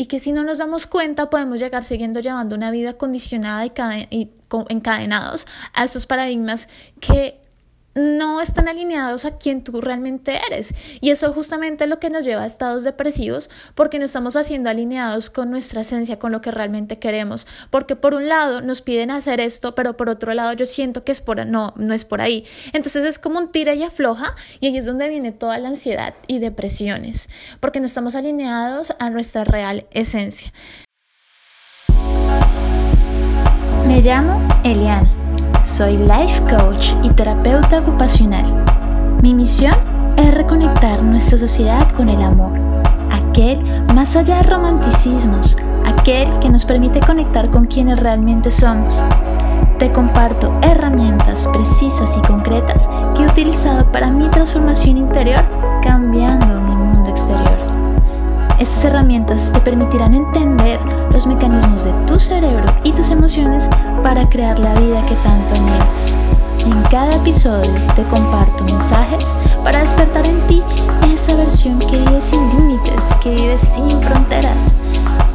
y 0.00 0.06
que 0.06 0.18
si 0.18 0.32
no 0.32 0.44
nos 0.44 0.56
damos 0.56 0.86
cuenta 0.86 1.28
podemos 1.28 1.60
llegar 1.60 1.84
siguiendo 1.84 2.20
llevando 2.20 2.56
una 2.56 2.70
vida 2.70 2.94
condicionada 2.94 3.66
y, 3.66 4.30
encadenados 4.70 5.46
a 5.74 5.84
esos 5.84 6.06
paradigmas 6.06 6.70
que 7.00 7.39
no 7.94 8.40
están 8.40 8.68
alineados 8.68 9.24
a 9.24 9.36
quien 9.36 9.62
tú 9.62 9.80
realmente 9.80 10.38
eres. 10.48 10.74
Y 11.00 11.10
eso 11.10 11.32
justamente 11.32 11.84
es 11.84 11.90
lo 11.90 11.98
que 11.98 12.10
nos 12.10 12.24
lleva 12.24 12.42
a 12.42 12.46
estados 12.46 12.84
depresivos 12.84 13.50
porque 13.74 13.98
no 13.98 14.04
estamos 14.04 14.36
haciendo 14.36 14.70
alineados 14.70 15.30
con 15.30 15.50
nuestra 15.50 15.80
esencia, 15.80 16.18
con 16.18 16.32
lo 16.32 16.40
que 16.40 16.50
realmente 16.50 16.98
queremos. 16.98 17.46
Porque 17.70 17.96
por 17.96 18.14
un 18.14 18.28
lado 18.28 18.60
nos 18.60 18.82
piden 18.82 19.10
hacer 19.10 19.40
esto, 19.40 19.74
pero 19.74 19.96
por 19.96 20.08
otro 20.08 20.32
lado 20.34 20.52
yo 20.52 20.66
siento 20.66 21.04
que 21.04 21.12
es 21.12 21.20
por 21.20 21.44
no, 21.46 21.72
no 21.76 21.94
es 21.94 22.04
por 22.04 22.20
ahí. 22.20 22.44
Entonces 22.72 23.04
es 23.04 23.18
como 23.18 23.38
un 23.38 23.50
tira 23.50 23.74
y 23.74 23.82
afloja 23.82 24.34
y 24.60 24.66
ahí 24.66 24.76
es 24.76 24.86
donde 24.86 25.08
viene 25.08 25.32
toda 25.32 25.58
la 25.58 25.68
ansiedad 25.68 26.14
y 26.26 26.38
depresiones, 26.38 27.28
porque 27.60 27.80
no 27.80 27.86
estamos 27.86 28.14
alineados 28.14 28.94
a 28.98 29.10
nuestra 29.10 29.44
real 29.44 29.86
esencia. 29.92 30.52
Me 33.86 34.02
llamo 34.02 34.46
Eliana 34.62 35.19
soy 35.62 35.96
life 35.98 36.40
coach 36.50 36.92
y 37.02 37.10
terapeuta 37.10 37.80
ocupacional. 37.80 38.44
Mi 39.22 39.34
misión 39.34 39.74
es 40.16 40.34
reconectar 40.34 41.02
nuestra 41.02 41.38
sociedad 41.38 41.90
con 41.92 42.08
el 42.08 42.22
amor, 42.22 42.52
aquel 43.10 43.62
más 43.94 44.16
allá 44.16 44.36
de 44.38 44.44
romanticismos, 44.44 45.56
aquel 45.86 46.30
que 46.40 46.48
nos 46.48 46.64
permite 46.64 47.00
conectar 47.00 47.50
con 47.50 47.66
quienes 47.66 48.00
realmente 48.00 48.50
somos. 48.50 49.02
Te 49.78 49.90
comparto 49.92 50.52
herramientas 50.62 51.48
precisas 51.52 52.16
y 52.16 52.20
concretas 52.26 52.88
que 53.16 53.24
he 53.24 53.26
utilizado 53.26 53.90
para 53.92 54.10
mi 54.10 54.28
transformación 54.28 54.98
interior 54.98 55.42
cambiando. 55.82 56.39
Estas 58.60 58.84
herramientas 58.84 59.50
te 59.54 59.60
permitirán 59.60 60.14
entender 60.14 60.78
los 61.10 61.26
mecanismos 61.26 61.82
de 61.82 61.92
tu 62.06 62.20
cerebro 62.20 62.62
y 62.84 62.92
tus 62.92 63.08
emociones 63.08 63.66
para 64.02 64.28
crear 64.28 64.58
la 64.58 64.74
vida 64.74 65.02
que 65.06 65.14
tanto 65.14 65.54
anhelas. 65.54 66.12
En 66.66 66.82
cada 66.90 67.16
episodio 67.16 67.72
te 67.96 68.02
comparto 68.04 68.62
mensajes 68.64 69.24
para 69.64 69.80
despertar 69.80 70.26
en 70.26 70.46
ti 70.46 70.62
esa 71.10 71.34
versión 71.36 71.78
que 71.78 71.96
vive 71.96 72.20
sin 72.20 72.50
límites, 72.50 73.02
que 73.22 73.34
vive 73.34 73.58
sin 73.58 73.98
fronteras, 74.02 74.74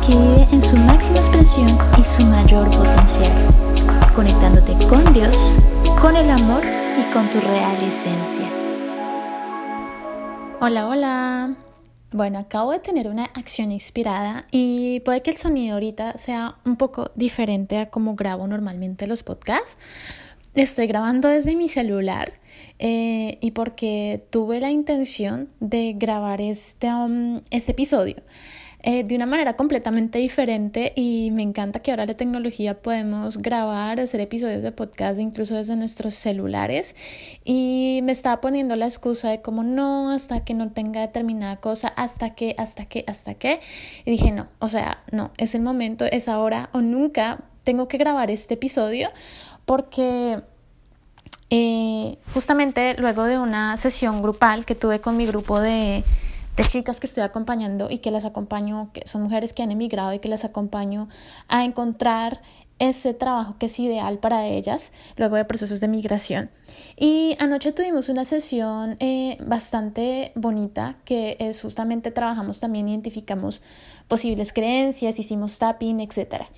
que 0.06 0.16
vive 0.16 0.48
en 0.52 0.62
su 0.62 0.78
máxima 0.78 1.18
expresión 1.18 1.76
y 1.98 2.06
su 2.06 2.24
mayor 2.28 2.70
potencial, 2.70 3.32
conectándote 4.16 4.78
con 4.88 5.04
Dios, 5.14 5.58
con 6.00 6.16
el 6.16 6.30
amor 6.30 6.62
y 6.64 7.12
con 7.12 7.28
tu 7.30 7.40
real 7.40 7.76
esencia. 7.82 8.48
Hola, 10.62 10.88
hola. 10.88 11.65
Bueno, 12.16 12.40
acabo 12.40 12.72
de 12.72 12.80
tener 12.80 13.10
una 13.10 13.26
acción 13.26 13.74
inspirada 13.74 14.46
y 14.50 15.02
puede 15.02 15.22
que 15.22 15.32
el 15.32 15.36
sonido 15.36 15.74
ahorita 15.74 16.18
sea 16.18 16.56
un 16.64 16.78
poco 16.78 17.12
diferente 17.16 17.78
a 17.78 17.90
como 17.90 18.16
grabo 18.16 18.48
normalmente 18.48 19.06
los 19.06 19.22
podcasts. 19.22 19.78
Estoy 20.54 20.88
grabando 20.88 21.28
desde 21.28 21.58
mi 21.58 21.68
celular 21.68 22.40
eh, 22.80 23.38
y 23.42 23.52
porque 23.52 24.26
tuve 24.30 24.62
la 24.62 24.72
intención 24.72 25.50
de 25.60 25.92
grabar 25.98 26.40
este, 26.40 26.88
um, 26.88 27.42
este 27.52 27.74
episodio. 27.74 28.16
Eh, 28.88 29.04
de 29.04 29.16
una 29.16 29.26
manera 29.26 29.56
completamente 29.56 30.20
diferente 30.20 30.94
y 30.96 31.32
me 31.32 31.42
encanta 31.42 31.80
que 31.80 31.90
ahora 31.90 32.06
la 32.06 32.14
tecnología 32.14 32.84
podemos 32.84 33.40
grabar, 33.40 34.00
hacer 34.00 34.22
episodios 34.22 34.62
de 34.62 34.72
podcast 34.72 35.20
incluso 35.20 35.56
desde 35.56 35.76
nuestros 35.76 36.14
celulares. 36.14 36.96
Y 37.44 38.02
me 38.04 38.12
estaba 38.12 38.42
poniendo 38.42 38.76
la 38.76 38.86
excusa 38.86 39.32
de 39.32 39.42
como 39.42 39.64
no, 39.64 40.12
hasta 40.12 40.44
que 40.44 40.54
no 40.54 40.72
tenga 40.72 41.02
determinada 41.02 41.56
cosa, 41.56 41.88
hasta 41.88 42.36
que, 42.36 42.54
hasta 42.60 42.86
que, 42.86 43.04
hasta 43.08 43.34
que. 43.34 43.60
Y 44.06 44.12
dije 44.12 44.32
no, 44.32 44.50
o 44.60 44.68
sea, 44.68 45.04
no, 45.12 45.32
es 45.38 45.56
el 45.56 45.64
momento, 45.64 46.06
es 46.06 46.30
ahora 46.30 46.70
o 46.72 46.82
nunca, 46.82 47.40
tengo 47.64 47.88
que 47.88 47.98
grabar 47.98 48.30
este 48.30 48.54
episodio 48.54 49.10
porque... 49.66 50.42
Eh, 51.52 52.18
justamente 52.34 52.96
luego 52.98 53.24
de 53.26 53.38
una 53.38 53.78
sesión 53.78 54.24
grupal 54.24 54.66
que 54.66 54.74
tuve 54.74 55.00
con 55.00 55.16
mi 55.16 55.28
grupo 55.28 55.60
de, 55.60 56.04
de 56.56 56.64
chicas 56.64 57.00
que 57.00 57.08
estoy 57.08 57.24
acompañando 57.24 57.90
y 57.90 58.00
que 58.00 58.12
las 58.12 58.26
acompaño, 58.26 58.90
que 58.94 59.08
son 59.08 59.24
mujeres 59.24 59.54
que 59.54 59.64
han 59.64 59.72
emigrado 59.72 60.14
y 60.14 60.20
que 60.20 60.30
las 60.30 60.46
acompaño 60.46 61.10
a 61.48 61.66
encontrar 61.66 62.42
ese 62.78 63.14
trabajo 63.14 63.58
que 63.58 63.68
es 63.68 63.80
ideal 63.80 64.20
para 64.20 64.48
ellas 64.48 64.92
luego 65.16 65.38
de 65.38 65.46
procesos 65.46 65.80
de 65.80 65.88
migración. 65.88 66.50
Y 66.98 67.38
anoche 67.40 67.72
tuvimos 67.72 68.10
una 68.10 68.26
sesión 68.26 68.98
eh, 69.00 69.38
bastante 69.46 70.34
bonita 70.36 70.98
que 71.06 71.38
es 71.40 71.62
justamente 71.62 72.12
trabajamos 72.12 72.60
también, 72.60 72.90
identificamos 72.90 73.62
posibles 74.08 74.52
creencias, 74.52 75.20
hicimos 75.20 75.58
tapping, 75.58 76.02
etcétera. 76.02 76.50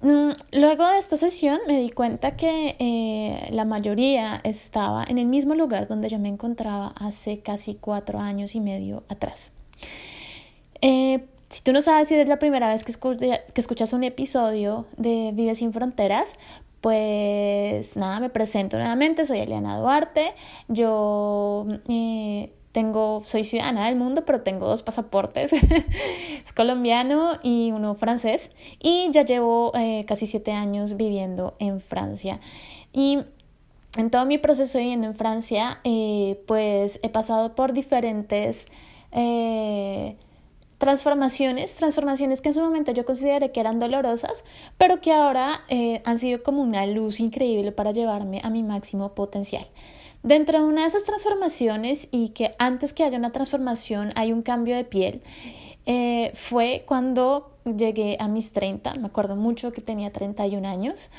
Mm, 0.00 0.30
luego 0.52 0.86
de 0.86 0.98
esta 0.98 1.16
sesión 1.16 1.58
me 1.66 1.80
di 1.80 1.90
cuenta 1.90 2.36
que 2.36 2.76
eh, 2.78 3.48
la 3.50 3.64
mayoría 3.64 4.40
estaba 4.44 5.04
en 5.04 5.18
el 5.18 5.26
mismo 5.26 5.54
lugar 5.54 5.88
donde 5.88 6.08
yo 6.08 6.18
me 6.20 6.28
encontraba 6.28 6.94
hace 6.96 7.40
casi 7.40 7.74
cuatro 7.74 8.20
años 8.20 8.54
y 8.54 8.60
medio 8.60 9.02
atrás. 9.08 9.52
Eh, 10.82 11.26
si 11.48 11.62
tú 11.62 11.72
no 11.72 11.80
sabes 11.80 12.08
si 12.08 12.14
es 12.14 12.28
la 12.28 12.38
primera 12.38 12.68
vez 12.68 12.84
que, 12.84 12.92
escuchas 13.56 13.92
un 13.92 14.04
episodio 14.04 14.86
de 14.96 15.32
Vive 15.34 15.54
sin 15.56 15.72
Fronteras, 15.72 16.36
pues 16.80 17.96
nada, 17.96 18.20
me 18.20 18.30
presento 18.30 18.76
nuevamente, 18.78 19.24
soy 19.24 19.40
Eliana 19.40 19.78
Duarte, 19.78 20.34
yo 20.68 21.66
eh, 21.88 22.52
tengo, 22.78 23.22
soy 23.24 23.42
ciudadana 23.42 23.86
del 23.86 23.96
mundo, 23.96 24.24
pero 24.24 24.40
tengo 24.40 24.68
dos 24.68 24.84
pasaportes, 24.84 25.52
es 26.44 26.52
colombiano 26.54 27.32
y 27.42 27.72
uno 27.72 27.96
francés, 27.96 28.52
y 28.80 29.10
ya 29.10 29.24
llevo 29.24 29.72
eh, 29.74 30.04
casi 30.06 30.28
siete 30.28 30.52
años 30.52 30.96
viviendo 30.96 31.56
en 31.58 31.80
Francia. 31.80 32.38
Y 32.92 33.18
en 33.96 34.10
todo 34.10 34.26
mi 34.26 34.38
proceso 34.38 34.78
viviendo 34.78 35.08
en 35.08 35.16
Francia, 35.16 35.80
eh, 35.82 36.40
pues 36.46 37.00
he 37.02 37.08
pasado 37.08 37.56
por 37.56 37.72
diferentes 37.72 38.68
eh, 39.10 40.16
transformaciones, 40.78 41.74
transformaciones 41.74 42.40
que 42.40 42.50
en 42.50 42.54
su 42.54 42.60
momento 42.60 42.92
yo 42.92 43.04
consideré 43.04 43.50
que 43.50 43.58
eran 43.58 43.80
dolorosas, 43.80 44.44
pero 44.76 45.00
que 45.00 45.10
ahora 45.12 45.62
han 46.04 46.18
sido 46.18 46.44
como 46.44 46.62
una 46.62 46.86
luz 46.86 47.18
increíble 47.18 47.72
para 47.72 47.90
llevarme 47.90 48.40
a 48.44 48.50
mi 48.50 48.62
máximo 48.62 49.16
potencial. 49.16 49.66
Dentro 50.22 50.58
de 50.58 50.64
una 50.64 50.82
de 50.82 50.88
esas 50.88 51.04
transformaciones 51.04 52.08
y 52.10 52.30
que 52.30 52.54
antes 52.58 52.92
que 52.92 53.04
haya 53.04 53.18
una 53.18 53.30
transformación 53.30 54.12
hay 54.16 54.32
un 54.32 54.42
cambio 54.42 54.76
de 54.76 54.84
piel, 54.84 55.22
eh, 55.86 56.32
fue 56.34 56.84
cuando 56.86 57.56
llegué 57.64 58.16
a 58.20 58.28
mis 58.28 58.52
30, 58.52 58.94
me 58.96 59.06
acuerdo 59.06 59.36
mucho 59.36 59.72
que 59.72 59.80
tenía 59.80 60.12
31 60.12 60.68
años, 60.68 61.10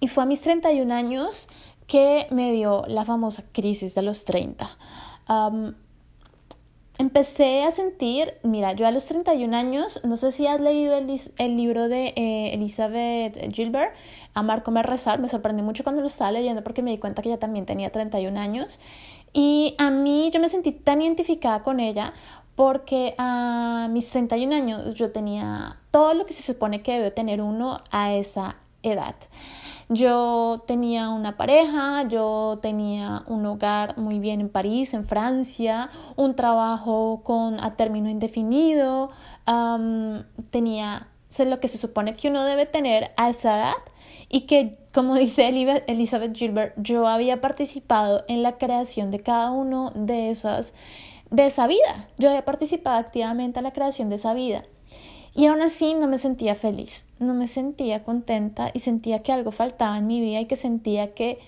y 0.00 0.08
fue 0.08 0.22
a 0.24 0.26
mis 0.26 0.40
31 0.40 0.92
años 0.92 1.48
que 1.86 2.26
me 2.30 2.52
dio 2.52 2.84
la 2.88 3.04
famosa 3.04 3.44
crisis 3.52 3.94
de 3.94 4.02
los 4.02 4.24
30 4.24 4.68
empecé 6.98 7.64
a 7.64 7.70
sentir, 7.70 8.34
mira, 8.42 8.72
yo 8.72 8.86
a 8.86 8.90
los 8.90 9.06
31 9.06 9.56
años, 9.56 10.00
no 10.04 10.16
sé 10.16 10.32
si 10.32 10.46
has 10.46 10.60
leído 10.60 10.96
el, 10.96 11.20
el 11.38 11.56
libro 11.56 11.88
de 11.88 12.12
eh, 12.16 12.54
Elizabeth 12.54 13.38
Gilbert, 13.52 13.94
Amar, 14.34 14.62
Comer, 14.62 14.86
Rezar, 14.86 15.18
me 15.20 15.28
sorprendió 15.28 15.64
mucho 15.64 15.84
cuando 15.84 16.02
lo 16.02 16.08
estaba 16.08 16.32
leyendo 16.32 16.62
porque 16.62 16.82
me 16.82 16.90
di 16.90 16.98
cuenta 16.98 17.22
que 17.22 17.28
ella 17.28 17.38
también 17.38 17.66
tenía 17.66 17.90
31 17.90 18.38
años. 18.38 18.80
Y 19.32 19.74
a 19.78 19.90
mí 19.90 20.30
yo 20.32 20.40
me 20.40 20.48
sentí 20.48 20.72
tan 20.72 21.00
identificada 21.00 21.62
con 21.62 21.80
ella 21.80 22.12
porque 22.54 23.14
a 23.16 23.88
mis 23.90 24.10
31 24.10 24.54
años 24.54 24.94
yo 24.94 25.10
tenía 25.10 25.78
todo 25.90 26.14
lo 26.14 26.26
que 26.26 26.34
se 26.34 26.42
supone 26.42 26.82
que 26.82 26.92
debe 26.92 27.10
tener 27.10 27.40
uno 27.40 27.78
a 27.90 28.12
esa 28.12 28.56
edad. 28.82 29.14
Yo 29.88 30.62
tenía 30.66 31.10
una 31.10 31.36
pareja, 31.36 32.02
yo 32.08 32.58
tenía 32.62 33.24
un 33.26 33.44
hogar 33.44 33.98
muy 33.98 34.20
bien 34.20 34.40
en 34.40 34.48
París, 34.48 34.94
en 34.94 35.04
Francia, 35.04 35.90
un 36.16 36.34
trabajo 36.34 37.20
con 37.24 37.62
a 37.62 37.76
término 37.76 38.08
indefinido, 38.08 39.10
tenía 40.50 41.08
lo 41.46 41.60
que 41.60 41.68
se 41.68 41.78
supone 41.78 42.14
que 42.14 42.28
uno 42.28 42.44
debe 42.44 42.66
tener 42.66 43.12
a 43.16 43.30
esa 43.30 43.58
edad 43.58 43.74
y 44.28 44.42
que, 44.42 44.78
como 44.94 45.14
dice 45.14 45.48
Elizabeth 45.86 46.34
Gilbert, 46.34 46.74
yo 46.76 47.06
había 47.06 47.40
participado 47.40 48.24
en 48.28 48.42
la 48.42 48.58
creación 48.58 49.10
de 49.10 49.20
cada 49.20 49.50
uno 49.50 49.92
de 49.94 50.30
esas 50.30 50.74
de 51.30 51.46
esa 51.46 51.66
vida. 51.66 52.08
Yo 52.18 52.28
había 52.28 52.44
participado 52.44 52.98
activamente 52.98 53.58
en 53.58 53.64
la 53.64 53.72
creación 53.72 54.10
de 54.10 54.16
esa 54.16 54.34
vida. 54.34 54.64
Y 55.34 55.46
aún 55.46 55.62
así 55.62 55.94
no 55.94 56.08
me 56.08 56.18
sentía 56.18 56.54
feliz, 56.54 57.06
no 57.18 57.32
me 57.34 57.48
sentía 57.48 58.04
contenta 58.04 58.70
y 58.74 58.80
sentía 58.80 59.22
que 59.22 59.32
algo 59.32 59.50
faltaba 59.50 59.96
en 59.96 60.06
mi 60.06 60.20
vida 60.20 60.40
y 60.40 60.46
que 60.46 60.56
sentía 60.56 61.14
que, 61.14 61.38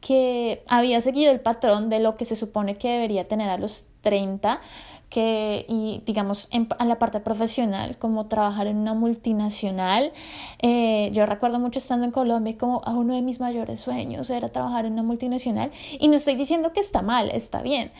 que 0.00 0.62
había 0.68 1.00
seguido 1.00 1.32
el 1.32 1.40
patrón 1.40 1.88
de 1.88 2.00
lo 2.00 2.14
que 2.16 2.26
se 2.26 2.36
supone 2.36 2.76
que 2.76 2.88
debería 2.88 3.26
tener 3.26 3.48
a 3.48 3.56
los 3.56 3.86
30, 4.02 4.60
que, 5.08 5.64
y 5.68 6.02
digamos, 6.04 6.48
en, 6.50 6.68
la 6.84 6.98
parte 6.98 7.20
profesional, 7.20 7.96
como 7.96 8.26
trabajar 8.26 8.66
en 8.66 8.76
una 8.76 8.92
multinacional. 8.92 10.12
Eh, 10.60 11.10
yo 11.12 11.24
recuerdo 11.26 11.58
mucho 11.58 11.78
estando 11.78 12.04
en 12.04 12.10
Colombia 12.10 12.56
como 12.58 12.82
uno 12.86 13.14
de 13.14 13.22
mis 13.22 13.40
mayores 13.40 13.80
sueños 13.80 14.28
era 14.30 14.48
trabajar 14.48 14.84
en 14.84 14.92
una 14.94 15.02
multinacional 15.02 15.70
y 15.98 16.08
no 16.08 16.16
estoy 16.16 16.34
diciendo 16.34 16.72
que 16.72 16.80
está 16.80 17.02
mal, 17.02 17.30
está 17.30 17.62
bien. 17.62 17.90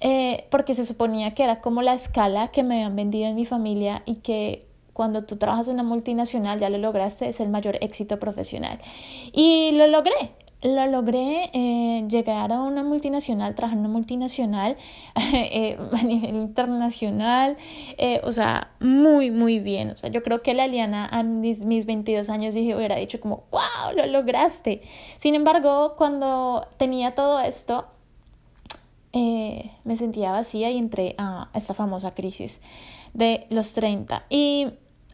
Eh, 0.00 0.46
porque 0.50 0.74
se 0.74 0.84
suponía 0.84 1.34
que 1.34 1.44
era 1.44 1.60
como 1.60 1.82
la 1.82 1.94
escala 1.94 2.48
que 2.48 2.62
me 2.62 2.76
habían 2.76 2.96
vendido 2.96 3.28
en 3.28 3.36
mi 3.36 3.44
familia 3.44 4.02
y 4.06 4.16
que 4.16 4.66
cuando 4.92 5.24
tú 5.24 5.36
trabajas 5.36 5.68
en 5.68 5.74
una 5.74 5.82
multinacional 5.82 6.60
ya 6.60 6.68
lo 6.68 6.78
lograste, 6.78 7.28
es 7.28 7.40
el 7.40 7.48
mayor 7.48 7.78
éxito 7.80 8.18
profesional. 8.18 8.78
Y 9.32 9.72
lo 9.72 9.86
logré, 9.86 10.34
lo 10.62 10.86
logré 10.88 11.50
eh, 11.54 12.04
llegar 12.08 12.52
a 12.52 12.60
una 12.60 12.84
multinacional, 12.84 13.54
trabajar 13.54 13.78
en 13.78 13.84
una 13.86 13.92
multinacional 13.92 14.76
eh, 15.32 15.78
a 15.92 16.02
nivel 16.02 16.36
internacional, 16.36 17.56
eh, 17.96 18.20
o 18.24 18.32
sea, 18.32 18.72
muy, 18.80 19.30
muy 19.30 19.58
bien. 19.58 19.90
O 19.90 19.96
sea, 19.96 20.10
yo 20.10 20.22
creo 20.22 20.42
que 20.42 20.52
la 20.52 20.66
Liana 20.66 21.06
a 21.06 21.22
mis, 21.22 21.64
mis 21.64 21.86
22 21.86 22.28
años 22.28 22.54
dije, 22.54 22.76
hubiera 22.76 22.96
dicho 22.96 23.20
como, 23.20 23.44
wow, 23.50 23.96
lo 23.96 24.06
lograste. 24.06 24.82
Sin 25.16 25.34
embargo, 25.34 25.94
cuando 25.96 26.66
tenía 26.76 27.14
todo 27.14 27.40
esto, 27.40 27.86
me 29.12 29.96
sentía 29.96 30.32
vacía 30.32 30.70
y 30.70 30.78
entré 30.78 31.14
a 31.18 31.48
esta 31.54 31.74
famosa 31.74 32.14
crisis 32.14 32.60
de 33.12 33.46
los 33.50 33.72
30. 33.72 34.24
Y 34.28 34.68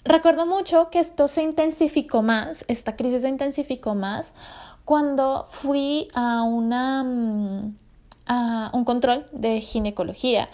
recuerdo 0.04 0.46
mucho 0.46 0.90
que 0.90 0.98
esto 0.98 1.28
se 1.28 1.42
intensificó 1.42 2.22
más, 2.22 2.64
esta 2.68 2.96
crisis 2.96 3.22
se 3.22 3.28
intensificó 3.28 3.94
más 3.94 4.34
cuando 4.84 5.46
fui 5.50 6.08
a, 6.14 6.42
una, 6.42 7.02
mm, 7.02 7.76
a 8.26 8.70
un 8.72 8.84
control 8.84 9.26
de 9.32 9.60
ginecología 9.60 10.48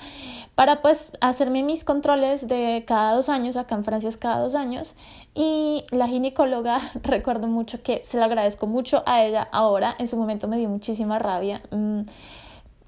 para 0.55 0.83
pues 0.83 1.13
hacerme 1.21 1.63
mis 1.63 1.83
controles 1.85 2.47
de 2.47 2.85
cada 2.87 3.15
dos 3.15 3.29
años, 3.29 3.57
acá 3.57 3.75
en 3.75 3.85
Francia 3.85 4.09
es 4.09 4.17
cada 4.17 4.41
dos 4.41 4.55
años, 4.55 4.95
y 5.35 5.85
la 5.91 6.07
ginecóloga, 6.09 6.79
recuerdo 7.03 7.47
mucho 7.47 7.83
que 7.83 8.05
se 8.05 8.19
lo 8.19 8.25
agradezco 8.25 8.67
mucho 8.67 9.03
a 9.07 9.23
ella 9.23 9.49
ahora, 9.51 9.95
en 9.99 10.07
su 10.07 10.17
momento 10.17 10.49
me 10.49 10.59
dio 10.59 10.69
muchísima 10.69 11.19
rabia. 11.19 11.63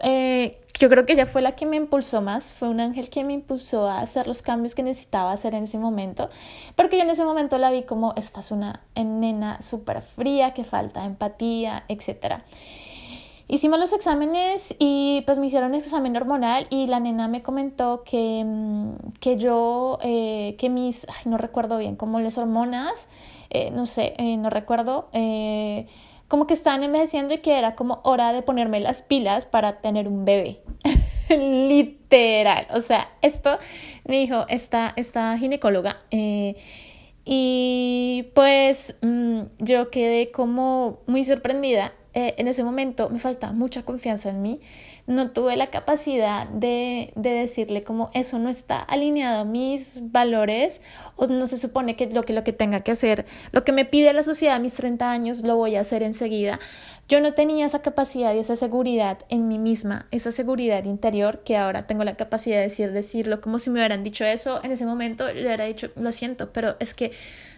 Eh, 0.01 0.61
yo 0.79 0.89
creo 0.89 1.07
que 1.07 1.13
ella 1.13 1.27
fue 1.27 1.41
la 1.41 1.55
que 1.55 1.67
me 1.67 1.77
impulsó 1.77 2.21
más, 2.21 2.53
fue 2.53 2.69
un 2.69 2.81
ángel 2.81 3.09
que 3.09 3.23
me 3.23 3.33
impulsó 3.33 3.87
a 3.87 4.01
hacer 4.01 4.27
los 4.27 4.43
cambios 4.43 4.75
que 4.75 4.83
necesitaba 4.83 5.33
hacer 5.33 5.55
en 5.55 5.65
ese 5.65 5.79
momento, 5.79 6.31
porque 6.75 6.97
yo 6.97 7.05
en 7.05 7.11
ese 7.11 7.25
momento 7.25 7.59
la 7.59 7.71
vi 7.71 7.85
como, 7.85 8.13
esta 8.17 8.41
es 8.41 8.51
una 8.51 8.83
nena 8.97 9.63
súper 9.63 10.03
fría, 10.03 10.53
que 10.53 10.65
falta 10.65 11.05
empatía, 11.05 11.85
etc. 11.89 12.43
Hicimos 13.47 13.79
los 13.79 13.93
exámenes 13.93 14.75
y 14.79 15.23
pues 15.27 15.39
me 15.39 15.47
hicieron 15.47 15.75
examen 15.75 16.17
hormonal 16.17 16.67
y 16.71 16.89
la 16.89 16.99
nena 16.99 17.29
me 17.29 17.43
comentó 17.43 18.03
que, 18.03 18.43
mm, 18.45 19.13
que 19.21 19.37
yo, 19.37 19.99
eh, 20.03 20.57
que 20.59 20.71
mis, 20.71 21.07
no 21.25 21.39
recuerdo 21.39 21.79
bien, 21.79 21.95
como 21.95 22.19
las 22.19 22.37
hormonas, 22.37 23.09
eh, 23.51 23.71
no 23.71 23.87
sé, 23.87 24.17
no 24.39 24.51
recuerdo, 24.51 25.09
como 26.29 26.47
que 26.47 26.55
estaban 26.55 26.83
envejeciendo 26.83 27.35
y 27.35 27.39
que 27.39 27.59
era 27.59 27.75
como 27.75 28.01
hora 28.05 28.33
de 28.33 28.43
ponerme 28.43 28.81
las 28.81 29.03
pilas 29.03 29.47
para 29.47 29.81
tener 29.81 30.09
un 30.09 30.25
bebé. 30.25 30.61
Literal. 31.29 32.67
O 32.75 32.81
sea, 32.81 33.09
esto 33.23 33.59
me 34.05 34.19
dijo 34.19 34.47
esta, 34.49 34.93
esta 34.97 35.37
ginecóloga. 35.39 35.99
Eh, 36.11 36.57
y 37.25 38.31
pues 38.35 38.97
mm, 39.03 39.41
yo 39.59 39.91
quedé 39.91 40.31
como 40.31 41.01
muy 41.07 41.25
sorprendida. 41.25 41.93
Eh, 42.13 42.35
en 42.39 42.49
ese 42.49 42.63
momento 42.63 43.11
me 43.11 43.19
faltaba 43.19 43.53
mucha 43.53 43.83
confianza 43.83 44.31
en 44.31 44.41
mí 44.41 44.61
no 45.07 45.31
tuve 45.31 45.57
la 45.57 45.67
capacidad 45.69 46.49
de, 46.49 47.13
decirle 47.15 47.83
como 47.83 48.11
eso 48.15 48.39
no 48.39 48.49
está 48.49 48.81
alineado 48.81 49.43
a 49.43 49.45
mis 49.45 50.01
valores 50.13 50.81
o 51.17 51.27
no 51.27 51.47
se 51.47 51.59
supone 51.59 51.95
que 51.95 52.07
lo 52.07 52.23
que, 52.23 52.33
lo 52.33 52.43
que 52.43 52.53
tenga 52.53 52.81
que 52.81 52.93
hacer, 52.93 53.27
lo 53.53 53.65
que 53.65 53.73
me 53.73 53.85
pide 53.85 54.13
la 54.13 54.23
sociedad 54.23 54.57
a 54.57 54.59
mis 54.59 54.75
30 54.75 55.11
años 55.11 55.43
lo 55.43 55.57
voy 55.57 55.77
a 55.77 55.81
hacer 55.81 56.03
enseguida. 56.03 56.59
Yo 57.07 57.21
no 57.21 57.35
tenía 57.35 57.67
esa 57.67 57.83
capacidad 57.83 58.35
y 58.35 58.39
esa 58.39 58.57
seguridad 58.57 59.19
en 59.29 59.47
mí 59.47 59.59
misma, 59.59 60.07
esa 60.11 60.33
seguridad 60.33 60.85
interior 60.85 61.43
que 61.45 61.59
ahora 61.59 61.87
tengo 61.87 62.03
la 62.03 62.17
capacidad 62.17 62.57
de 62.57 62.63
decir, 62.63 62.93
decirlo 62.93 63.43
como 63.43 63.59
si 63.59 63.69
me 63.69 63.81
hubieran 63.81 64.03
dicho 64.03 64.25
eso 64.25 64.65
en 64.65 64.73
ese 64.73 64.87
momento, 64.87 65.31
le 65.31 65.43
hubiera 65.43 65.67
dicho, 65.67 65.91
lo 65.97 66.13
siento, 66.13 66.51
pero 66.53 66.77
es 66.81 66.95
que 66.95 67.13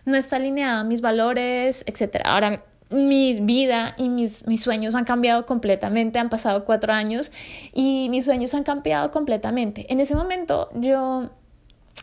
no 0.04 0.16
está 0.16 0.37
alineado 0.37 0.81
a 0.81 0.84
mis 0.84 1.00
valores, 1.00 1.84
etc. 1.87 2.22
Ahora 2.25 2.64
mi 2.91 3.35
vida 3.41 3.94
y 3.97 4.09
mis, 4.09 4.47
mis 4.47 4.62
sueños 4.62 4.94
han 4.94 5.05
cambiado 5.05 5.47
completamente, 5.47 6.19
han 6.19 6.29
pasado 6.29 6.65
cuatro 6.65 6.93
años 6.93 7.33
y 7.73 8.09
mis 8.11 8.25
sueños 8.25 8.55
han 8.55 8.62
cambiado 8.62 9.11
completamente. 9.11 9.87
En 9.93 10.00
ese 10.00 10.15
momento 10.15 10.69
yo 10.75 11.31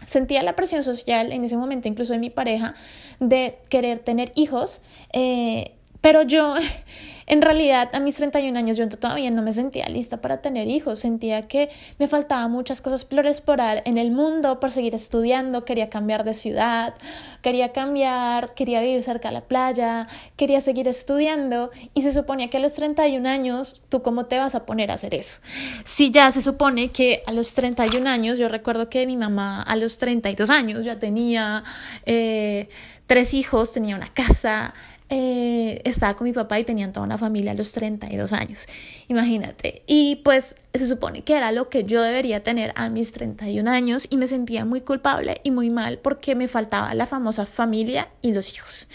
sentía 0.05 0.43
la 0.43 0.55
presión 0.55 0.83
social, 0.83 1.31
en 1.31 1.43
ese 1.43 1.57
momento 1.57 1.87
incluso 1.87 2.13
de 2.13 2.19
mi 2.19 2.29
pareja, 2.29 2.73
de 3.19 3.59
querer 3.69 3.99
tener 3.99 4.31
hijos, 4.35 4.81
eh, 5.13 5.75
pero 6.01 6.23
yo 6.23 6.55
en 7.25 7.41
realidad, 7.41 7.89
a 7.93 7.99
mis 7.99 8.15
31 8.15 8.57
años 8.57 8.77
yo 8.77 8.87
todavía 8.89 9.31
no 9.31 9.41
me 9.41 9.53
sentía 9.53 9.87
lista 9.87 10.17
para 10.17 10.41
tener 10.41 10.67
hijos, 10.67 10.99
sentía 10.99 11.41
que 11.41 11.69
me 11.99 12.07
faltaban 12.07 12.51
muchas 12.51 12.81
cosas 12.81 13.05
por 13.05 13.25
explorar 13.25 13.81
en 13.85 13.97
el 13.97 14.11
mundo, 14.11 14.59
por 14.59 14.71
seguir 14.71 14.95
estudiando, 14.95 15.65
quería 15.65 15.89
cambiar 15.89 16.23
de 16.23 16.33
ciudad, 16.33 16.93
quería 17.41 17.71
cambiar, 17.71 18.53
quería 18.53 18.81
vivir 18.81 19.03
cerca 19.03 19.29
de 19.29 19.35
la 19.35 19.41
playa, 19.41 20.07
quería 20.35 20.61
seguir 20.61 20.87
estudiando. 20.87 21.71
Y 21.93 22.01
se 22.01 22.11
suponía 22.11 22.49
que 22.49 22.57
a 22.57 22.59
los 22.59 22.73
31 22.73 23.27
años, 23.27 23.81
¿tú 23.89 24.01
cómo 24.01 24.25
te 24.25 24.37
vas 24.37 24.55
a 24.55 24.65
poner 24.65 24.91
a 24.91 24.95
hacer 24.95 25.13
eso? 25.13 25.39
Si 25.85 26.11
ya 26.11 26.31
se 26.31 26.41
supone 26.41 26.89
que 26.91 27.23
a 27.25 27.31
los 27.31 27.53
31 27.53 28.09
años, 28.09 28.37
yo 28.37 28.47
recuerdo 28.47 28.89
que 28.89 29.05
mi 29.05 29.17
mamá 29.17 29.61
a 29.61 29.75
los 29.75 29.97
32 29.97 30.49
años 30.49 30.83
ya 30.83 30.99
tenía 30.99 31.63
eh, 32.05 32.69
tres 33.05 33.33
hijos, 33.33 33.73
tenía 33.73 33.95
una 33.95 34.13
casa, 34.13 34.73
eh, 35.15 35.79
estaba 35.83 36.15
con 36.15 36.25
mi 36.25 36.33
papá 36.33 36.59
y 36.59 36.63
tenían 36.63 36.91
toda 36.91 37.05
una 37.05 37.19
familia 37.19 37.51
a 37.51 37.53
los 37.53 37.71
32 37.71 38.33
años, 38.33 38.65
imagínate. 39.07 39.83
Y 39.85 40.15
pues 40.23 40.57
se 40.73 40.87
supone 40.87 41.23
que 41.23 41.37
era 41.37 41.51
lo 41.51 41.69
que 41.69 41.83
yo 41.83 42.01
debería 42.01 42.41
tener 42.41 42.73
a 42.75 42.89
mis 42.89 43.11
31 43.11 43.69
años 43.69 44.07
y 44.09 44.17
me 44.17 44.25
sentía 44.25 44.65
muy 44.65 44.81
culpable 44.81 45.39
y 45.43 45.51
muy 45.51 45.69
mal 45.69 45.99
porque 45.99 46.33
me 46.33 46.47
faltaba 46.47 46.95
la 46.95 47.05
famosa 47.05 47.45
familia 47.45 48.09
y 48.23 48.33
los 48.33 48.51
hijos. 48.55 48.89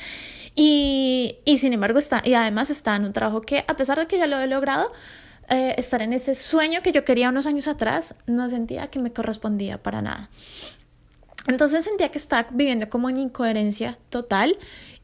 Y, 0.56 1.36
sin 1.56 1.72
embargo, 1.72 2.00
está, 2.00 2.20
y 2.24 2.34
además 2.34 2.70
estaba 2.70 2.96
en 2.96 3.04
un 3.04 3.12
trabajo 3.12 3.40
que 3.40 3.64
a 3.68 3.76
pesar 3.76 4.00
de 4.00 4.08
que 4.08 4.18
ya 4.18 4.26
lo 4.26 4.40
he 4.40 4.48
logrado, 4.48 4.90
eh, 5.48 5.76
estar 5.78 6.02
en 6.02 6.12
ese 6.12 6.34
sueño 6.34 6.82
que 6.82 6.90
yo 6.90 7.04
quería 7.04 7.28
unos 7.28 7.46
años 7.46 7.68
atrás, 7.68 8.16
no 8.26 8.50
sentía 8.50 8.88
que 8.88 8.98
me 8.98 9.12
correspondía 9.12 9.80
para 9.80 10.02
nada. 10.02 10.30
Entonces 11.46 11.84
sentía 11.84 12.08
que 12.08 12.18
estaba 12.18 12.48
viviendo 12.50 12.90
como 12.90 13.08
en 13.08 13.18
incoherencia 13.18 13.98
total 14.08 14.58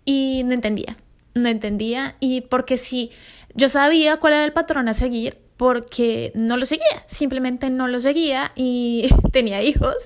y 0.05 0.43
no 0.45 0.55
entendía, 0.55 0.97
no 1.35 1.49
entendía 1.49 2.17
y 2.21 2.43
porque 2.43 2.79
si 2.79 3.11
yo 3.55 3.69
sabía 3.69 4.19
cuál 4.19 4.35
era 4.35 4.45
el 4.45 4.53
patrón 4.53 4.89
a 4.89 4.95
seguir, 4.95 5.39
porque 5.57 6.33
no 6.35 6.57
lo 6.57 6.67
seguía, 6.67 7.05
simplemente 7.07 7.71
no 7.71 7.87
lo 7.89 8.01
seguía 8.01 8.53
y 8.57 9.09
tenía 9.33 9.63
hijos 9.63 9.97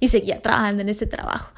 y 0.00 0.08
seguía 0.08 0.42
trabajando 0.42 0.82
en 0.82 0.88
este 0.88 1.06
trabajo. 1.06 1.52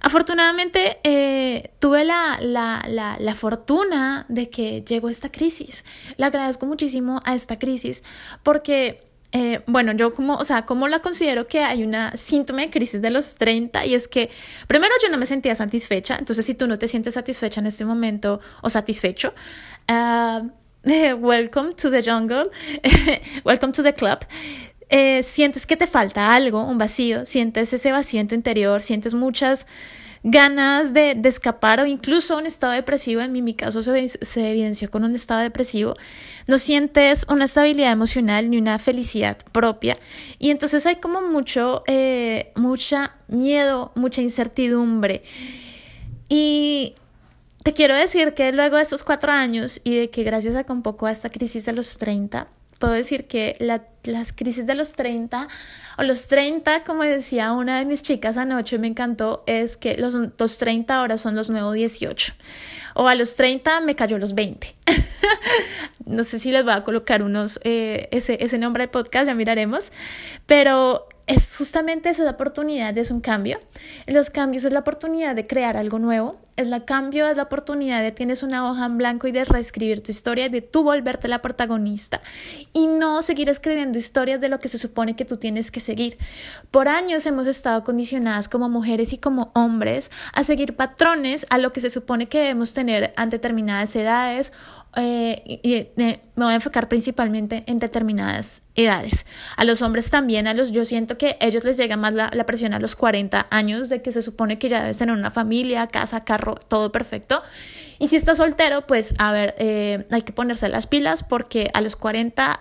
Afortunadamente 0.00 0.98
eh, 1.02 1.70
tuve 1.78 2.04
la, 2.04 2.38
la, 2.42 2.84
la, 2.86 3.16
la, 3.18 3.34
fortuna 3.34 4.26
de 4.28 4.50
que 4.50 4.82
llegó 4.82 5.08
esta 5.08 5.32
crisis. 5.32 5.82
Le 6.18 6.26
agradezco 6.26 6.66
muchísimo 6.66 7.20
a 7.24 7.34
esta 7.34 7.58
crisis 7.58 8.04
porque 8.42 9.02
eh, 9.36 9.62
bueno, 9.66 9.90
yo 9.90 10.14
como, 10.14 10.36
o 10.36 10.44
sea, 10.44 10.64
la 10.88 11.00
considero 11.00 11.48
que 11.48 11.58
hay 11.58 11.82
una 11.82 12.16
síntoma 12.16 12.60
de 12.60 12.70
crisis 12.70 13.02
de 13.02 13.10
los 13.10 13.34
30 13.34 13.84
y 13.84 13.96
es 13.96 14.06
que 14.06 14.30
primero 14.68 14.94
yo 15.02 15.08
no 15.08 15.18
me 15.18 15.26
sentía 15.26 15.56
satisfecha, 15.56 16.16
entonces 16.20 16.46
si 16.46 16.54
tú 16.54 16.68
no 16.68 16.78
te 16.78 16.86
sientes 16.86 17.14
satisfecha 17.14 17.60
en 17.60 17.66
este 17.66 17.84
momento 17.84 18.38
o 18.62 18.70
satisfecho, 18.70 19.34
uh, 19.90 20.48
welcome 21.18 21.74
to 21.74 21.90
the 21.90 22.00
jungle, 22.00 22.48
welcome 23.44 23.72
to 23.72 23.82
the 23.82 23.92
club. 23.92 24.20
Eh, 24.88 25.24
sientes 25.24 25.66
que 25.66 25.76
te 25.76 25.88
falta 25.88 26.32
algo, 26.32 26.62
un 26.62 26.78
vacío, 26.78 27.26
sientes 27.26 27.72
ese 27.72 27.90
vacío 27.90 28.20
en 28.20 28.28
tu 28.28 28.36
interior, 28.36 28.82
sientes 28.82 29.14
muchas 29.14 29.66
ganas 30.24 30.94
de, 30.94 31.20
escapar 31.24 31.80
o 31.80 31.86
incluso 31.86 32.38
un 32.38 32.46
estado 32.46 32.72
depresivo, 32.72 33.20
en 33.20 33.32
mi, 33.32 33.54
caso 33.54 33.82
se, 33.82 34.50
evidenció 34.50 34.90
con 34.90 35.04
un 35.04 35.14
estado 35.14 35.40
depresivo, 35.42 35.94
no 36.46 36.58
sientes 36.58 37.26
una 37.28 37.44
estabilidad 37.44 37.92
emocional 37.92 38.48
ni 38.48 38.56
una 38.56 38.78
felicidad 38.78 39.36
propia. 39.52 39.98
Y 40.38 40.50
entonces 40.50 40.86
hay 40.86 40.96
como 40.96 41.20
mucho, 41.20 41.84
eh, 41.86 42.52
mucha 42.56 43.12
miedo, 43.28 43.92
mucha 43.94 44.22
incertidumbre. 44.22 45.22
Y 46.30 46.94
te 47.62 47.74
quiero 47.74 47.94
decir 47.94 48.32
que 48.32 48.50
luego 48.50 48.78
de 48.78 48.82
estos 48.82 49.04
cuatro 49.04 49.30
años 49.30 49.82
y 49.84 49.98
de 49.98 50.10
que 50.10 50.24
gracias 50.24 50.56
a 50.56 50.72
un 50.72 50.82
poco 50.82 51.04
a 51.04 51.12
esta 51.12 51.28
crisis 51.28 51.66
de 51.66 51.74
los 51.74 51.98
30, 51.98 52.48
puedo 52.84 52.96
decir 52.96 53.26
que 53.26 53.56
las 54.02 54.32
crisis 54.34 54.66
de 54.66 54.74
los 54.74 54.92
30 54.92 55.48
o 55.96 56.02
los 56.02 56.26
30, 56.26 56.84
como 56.84 57.02
decía 57.02 57.52
una 57.52 57.78
de 57.78 57.86
mis 57.86 58.02
chicas 58.02 58.36
anoche, 58.36 58.78
me 58.78 58.88
encantó, 58.88 59.42
es 59.46 59.78
que 59.78 59.96
los, 59.96 60.14
los 60.38 60.58
30 60.58 60.94
ahora 60.94 61.16
son 61.16 61.34
los 61.34 61.48
nuevos 61.48 61.72
18. 61.72 62.34
O 62.94 63.08
a 63.08 63.14
los 63.14 63.36
30 63.36 63.80
me 63.80 63.96
cayó 63.96 64.18
los 64.18 64.34
20. 64.34 64.74
no 66.04 66.24
sé 66.24 66.38
si 66.38 66.52
les 66.52 66.62
voy 66.62 66.74
a 66.74 66.84
colocar 66.84 67.22
unos, 67.22 67.58
eh, 67.64 68.08
ese, 68.10 68.36
ese 68.44 68.58
nombre 68.58 68.84
de 68.84 68.88
podcast, 68.88 69.28
ya 69.28 69.34
miraremos. 69.34 69.90
Pero 70.44 71.08
es 71.26 71.56
justamente 71.56 72.10
esa 72.10 72.28
oportunidad, 72.28 72.96
es 72.98 73.10
un 73.10 73.20
cambio. 73.20 73.60
Los 74.06 74.30
cambios 74.30 74.64
es 74.64 74.72
la 74.72 74.80
oportunidad 74.80 75.34
de 75.34 75.46
crear 75.46 75.76
algo 75.76 75.98
nuevo, 75.98 76.40
es 76.56 76.68
la 76.68 76.84
cambio, 76.84 77.26
es 77.28 77.36
la 77.36 77.44
oportunidad 77.44 78.02
de 78.02 78.12
tienes 78.12 78.42
una 78.42 78.70
hoja 78.70 78.86
en 78.86 78.98
blanco 78.98 79.26
y 79.26 79.32
de 79.32 79.44
reescribir 79.44 80.02
tu 80.02 80.10
historia, 80.10 80.48
de 80.48 80.60
tú 80.60 80.82
volverte 80.82 81.26
la 81.26 81.42
protagonista 81.42 82.20
y 82.72 82.86
no 82.86 83.22
seguir 83.22 83.48
escribiendo 83.48 83.98
historias 83.98 84.40
de 84.40 84.48
lo 84.48 84.60
que 84.60 84.68
se 84.68 84.78
supone 84.78 85.16
que 85.16 85.24
tú 85.24 85.36
tienes 85.36 85.70
que 85.70 85.80
seguir. 85.80 86.18
Por 86.70 86.88
años 86.88 87.26
hemos 87.26 87.46
estado 87.46 87.84
condicionadas 87.84 88.48
como 88.48 88.68
mujeres 88.68 89.12
y 89.12 89.18
como 89.18 89.50
hombres 89.54 90.10
a 90.32 90.44
seguir 90.44 90.76
patrones 90.76 91.46
a 91.50 91.58
lo 91.58 91.72
que 91.72 91.80
se 91.80 91.90
supone 91.90 92.28
que 92.28 92.40
debemos 92.40 92.74
tener 92.74 93.12
ante 93.16 93.34
determinadas 93.34 93.96
edades 93.96 94.52
eh, 94.96 95.60
eh, 95.62 95.92
me 95.96 96.20
voy 96.36 96.52
a 96.52 96.56
enfocar 96.56 96.88
principalmente 96.88 97.64
en 97.66 97.78
determinadas 97.78 98.62
edades. 98.74 99.26
A 99.56 99.64
los 99.64 99.82
hombres 99.82 100.10
también, 100.10 100.46
a 100.46 100.54
los, 100.54 100.70
yo 100.70 100.84
siento 100.84 101.18
que 101.18 101.36
ellos 101.40 101.64
les 101.64 101.76
llega 101.76 101.96
más 101.96 102.12
la, 102.12 102.30
presión 102.46 102.74
a 102.74 102.78
los 102.78 102.96
40 102.96 103.46
años 103.50 103.88
de 103.88 104.02
que 104.02 104.12
se 104.12 104.22
supone 104.22 104.58
que 104.58 104.68
ya 104.68 104.80
debes 104.80 104.98
tener 104.98 105.14
una 105.14 105.30
familia, 105.30 105.86
casa, 105.86 106.24
carro, 106.24 106.54
todo 106.54 106.92
perfecto. 106.92 107.42
Y 107.98 108.08
si 108.08 108.16
estás 108.16 108.38
soltero, 108.38 108.86
pues 108.86 109.14
a 109.18 109.32
ver, 109.32 109.54
eh, 109.58 110.06
hay 110.10 110.22
que 110.22 110.32
ponerse 110.32 110.68
las 110.68 110.86
pilas 110.86 111.22
porque 111.22 111.70
a 111.74 111.80
los 111.80 111.96
40, 111.96 112.60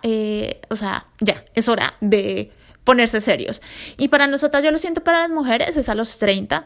o 0.70 0.76
sea, 0.76 1.08
ya, 1.20 1.44
es 1.56 1.68
hora 1.68 1.96
de 2.02 2.52
ponerse 2.84 3.22
serios. 3.22 3.62
Y 3.98 4.10
para 4.10 4.28
nosotras, 4.28 4.64
yo 4.64 4.72
lo 4.72 4.78
siento 4.78 5.04
para 5.04 5.20
las 5.20 5.30
mujeres, 5.30 5.78
es 5.78 5.90
a 5.90 5.96
los 5.96 6.18
30 6.20 6.66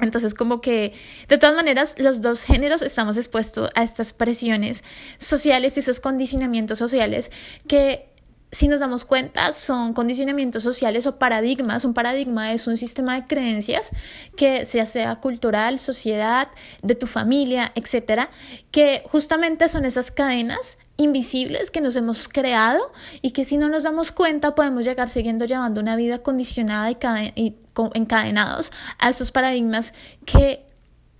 entonces, 0.00 0.34
como 0.34 0.60
que 0.60 0.94
de 1.28 1.38
todas 1.38 1.54
maneras, 1.54 1.96
los 1.98 2.22
dos 2.22 2.44
géneros 2.44 2.80
estamos 2.82 3.16
expuestos 3.16 3.70
a 3.74 3.82
estas 3.82 4.12
presiones 4.12 4.84
sociales 5.18 5.76
y 5.76 5.80
esos 5.80 6.00
condicionamientos 6.00 6.78
sociales 6.78 7.30
que 7.66 8.08
si 8.52 8.68
nos 8.68 8.80
damos 8.80 9.06
cuenta, 9.06 9.54
son 9.54 9.94
condicionamientos 9.94 10.62
sociales 10.62 11.06
o 11.06 11.18
paradigmas. 11.18 11.86
Un 11.86 11.94
paradigma 11.94 12.52
es 12.52 12.66
un 12.66 12.76
sistema 12.76 13.18
de 13.18 13.26
creencias 13.26 13.92
que 14.36 14.66
sea 14.66 15.16
cultural, 15.16 15.78
sociedad, 15.78 16.48
de 16.82 16.94
tu 16.94 17.06
familia, 17.06 17.72
etcétera, 17.74 18.30
que 18.70 19.02
justamente 19.06 19.70
son 19.70 19.86
esas 19.86 20.10
cadenas 20.10 20.76
invisibles 21.02 21.70
que 21.70 21.80
nos 21.80 21.96
hemos 21.96 22.28
creado 22.28 22.80
y 23.20 23.32
que 23.32 23.44
si 23.44 23.56
no 23.56 23.68
nos 23.68 23.82
damos 23.82 24.12
cuenta 24.12 24.54
podemos 24.54 24.84
llegar 24.84 25.08
siguiendo 25.08 25.44
llevando 25.44 25.80
una 25.80 25.96
vida 25.96 26.18
condicionada 26.20 26.90
y, 26.90 27.56
encadenados 27.94 28.70
a 28.98 29.08
esos 29.08 29.30
paradigmas 29.30 29.94
que 30.26 30.64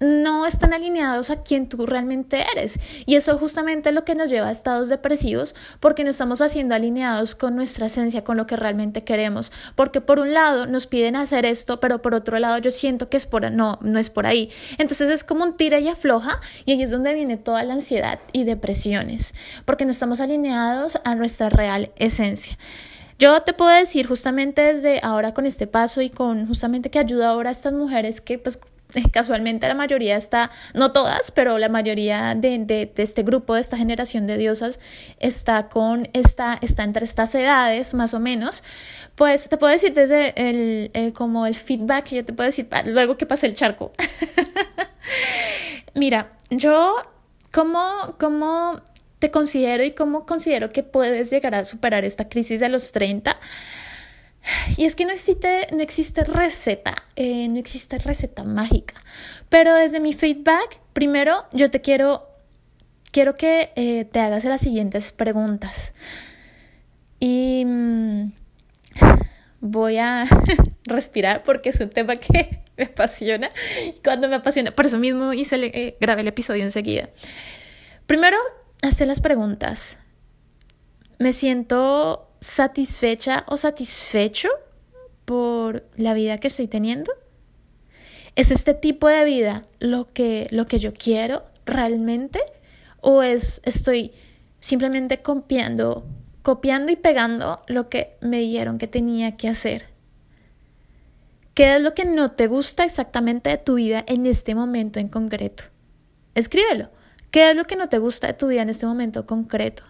no 0.02 0.46
están 0.46 0.72
alineados 0.72 1.30
a 1.30 1.42
quien 1.42 1.68
tú 1.68 1.86
realmente 1.86 2.44
eres. 2.52 2.78
Y 3.06 3.16
eso 3.16 3.38
justamente 3.38 3.88
es 3.88 3.94
lo 3.94 4.04
que 4.04 4.14
nos 4.14 4.30
lleva 4.30 4.48
a 4.48 4.52
estados 4.52 4.88
depresivos 4.88 5.54
porque 5.80 6.04
no 6.04 6.10
estamos 6.10 6.40
haciendo 6.40 6.74
alineados 6.74 7.34
con 7.34 7.56
nuestra 7.56 7.86
esencia, 7.86 8.24
con 8.24 8.36
lo 8.36 8.46
que 8.46 8.56
realmente 8.56 9.04
queremos. 9.04 9.52
Porque 9.76 10.00
por 10.00 10.18
un 10.18 10.34
lado 10.34 10.66
nos 10.66 10.86
piden 10.86 11.16
hacer 11.16 11.46
esto, 11.46 11.80
pero 11.80 12.02
por 12.02 12.14
otro 12.14 12.38
lado 12.38 12.58
yo 12.58 12.70
siento 12.70 13.08
que 13.08 13.16
es 13.16 13.26
por 13.26 13.50
no, 13.50 13.78
no 13.80 13.98
es 13.98 14.10
por 14.10 14.26
ahí. 14.26 14.50
Entonces 14.78 15.10
es 15.10 15.24
como 15.24 15.44
un 15.44 15.56
tira 15.56 15.78
y 15.78 15.88
afloja 15.88 16.40
y 16.64 16.72
ahí 16.72 16.82
es 16.82 16.90
donde 16.90 17.14
viene 17.14 17.36
toda 17.36 17.62
la 17.64 17.74
ansiedad 17.74 18.20
y 18.32 18.44
depresiones, 18.44 19.34
porque 19.64 19.84
no 19.84 19.90
estamos 19.90 20.20
alineados 20.20 20.98
a 21.04 21.14
nuestra 21.14 21.48
real 21.48 21.90
esencia. 21.96 22.58
Yo 23.18 23.40
te 23.40 23.52
puedo 23.52 23.70
decir 23.70 24.08
justamente 24.08 24.62
desde 24.62 25.00
ahora 25.02 25.32
con 25.32 25.46
este 25.46 25.66
paso 25.66 26.02
y 26.02 26.10
con 26.10 26.46
justamente 26.48 26.90
que 26.90 26.98
ayuda 26.98 27.28
ahora 27.28 27.50
a 27.50 27.52
estas 27.52 27.72
mujeres 27.72 28.20
que 28.20 28.38
pues 28.38 28.58
casualmente 29.12 29.68
la 29.68 29.74
mayoría 29.74 30.16
está, 30.16 30.50
no 30.74 30.92
todas, 30.92 31.30
pero 31.30 31.58
la 31.58 31.68
mayoría 31.68 32.34
de, 32.34 32.58
de, 32.58 32.92
este 32.96 33.22
grupo, 33.22 33.54
de 33.54 33.60
esta 33.60 33.76
generación 33.76 34.26
de 34.26 34.36
diosas, 34.36 34.80
está 35.18 35.68
con 35.68 36.08
esta, 36.12 36.58
está 36.60 36.84
entre 36.84 37.04
estas 37.04 37.34
edades, 37.34 37.94
más 37.94 38.14
o 38.14 38.20
menos. 38.20 38.62
Pues 39.14 39.48
te 39.48 39.56
puedo 39.56 39.72
decir 39.72 39.92
desde 39.92 40.32
el, 40.36 41.12
como 41.12 41.46
el 41.46 41.54
feedback, 41.54 42.08
yo 42.10 42.24
te 42.24 42.32
puedo 42.32 42.46
decir 42.46 42.68
luego 42.86 43.16
que 43.16 43.26
pasé 43.26 43.46
el 43.46 43.54
charco. 43.54 43.92
Mira, 45.94 46.32
yo, 46.50 46.94
¿cómo, 47.50 48.16
¿cómo 48.18 48.80
te 49.18 49.30
considero 49.30 49.84
y 49.84 49.92
cómo 49.92 50.26
considero 50.26 50.70
que 50.70 50.82
puedes 50.82 51.30
llegar 51.30 51.54
a 51.54 51.64
superar 51.64 52.04
esta 52.04 52.28
crisis 52.28 52.60
de 52.60 52.68
los 52.68 52.92
30? 52.92 53.36
Y 54.76 54.84
es 54.84 54.96
que 54.96 55.04
no 55.04 55.12
existe, 55.12 55.68
no 55.72 55.82
existe 55.82 56.24
receta, 56.24 56.94
eh, 57.16 57.48
no 57.48 57.58
existe 57.58 57.98
receta 57.98 58.44
mágica. 58.44 58.94
Pero 59.48 59.74
desde 59.74 60.00
mi 60.00 60.12
feedback, 60.12 60.80
primero 60.92 61.44
yo 61.52 61.70
te 61.70 61.80
quiero, 61.80 62.28
quiero 63.10 63.34
que 63.34 63.72
eh, 63.76 64.04
te 64.04 64.20
hagas 64.20 64.44
las 64.44 64.60
siguientes 64.60 65.12
preguntas. 65.12 65.94
Y 67.20 67.64
mm, 67.64 68.32
voy 69.60 69.98
a 69.98 70.24
respirar 70.84 71.44
porque 71.44 71.70
es 71.70 71.80
un 71.80 71.90
tema 71.90 72.16
que 72.16 72.62
me 72.76 72.84
apasiona. 72.84 73.50
Cuando 74.02 74.28
me 74.28 74.36
apasiona, 74.36 74.72
por 74.72 74.86
eso 74.86 74.98
mismo 74.98 75.32
hice 75.32 75.56
eh, 75.66 75.96
grabé 76.00 76.22
el 76.22 76.28
episodio 76.28 76.64
enseguida. 76.64 77.10
Primero, 78.06 78.36
hazte 78.82 79.06
las 79.06 79.20
preguntas. 79.20 79.98
Me 81.18 81.32
siento 81.32 82.31
satisfecha 82.42 83.44
o 83.46 83.56
satisfecho 83.56 84.48
por 85.24 85.84
la 85.96 86.12
vida 86.12 86.38
que 86.38 86.48
estoy 86.48 86.66
teniendo? 86.66 87.12
¿Es 88.34 88.50
este 88.50 88.74
tipo 88.74 89.06
de 89.08 89.24
vida 89.24 89.64
lo 89.78 90.12
que, 90.12 90.48
lo 90.50 90.66
que 90.66 90.78
yo 90.78 90.92
quiero 90.92 91.44
realmente? 91.64 92.40
¿O 93.00 93.22
es, 93.22 93.62
estoy 93.64 94.12
simplemente 94.58 95.22
copiando, 95.22 96.04
copiando 96.42 96.90
y 96.90 96.96
pegando 96.96 97.62
lo 97.68 97.88
que 97.88 98.16
me 98.20 98.38
dijeron 98.38 98.78
que 98.78 98.88
tenía 98.88 99.36
que 99.36 99.48
hacer? 99.48 99.86
¿Qué 101.54 101.76
es 101.76 101.82
lo 101.82 101.94
que 101.94 102.06
no 102.06 102.32
te 102.32 102.48
gusta 102.48 102.84
exactamente 102.84 103.50
de 103.50 103.58
tu 103.58 103.74
vida 103.76 104.04
en 104.08 104.26
este 104.26 104.54
momento 104.54 104.98
en 104.98 105.08
concreto? 105.08 105.64
Escríbelo. 106.34 106.90
¿Qué 107.30 107.50
es 107.50 107.56
lo 107.56 107.64
que 107.64 107.76
no 107.76 107.88
te 107.88 107.98
gusta 107.98 108.26
de 108.26 108.34
tu 108.34 108.48
vida 108.48 108.62
en 108.62 108.70
este 108.70 108.86
momento 108.86 109.26
concreto? 109.26 109.84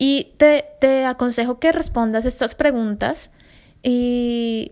Y 0.00 0.34
te, 0.36 0.64
te 0.80 1.04
aconsejo 1.06 1.58
que 1.58 1.72
respondas 1.72 2.24
estas 2.24 2.54
preguntas 2.54 3.32
y, 3.82 4.70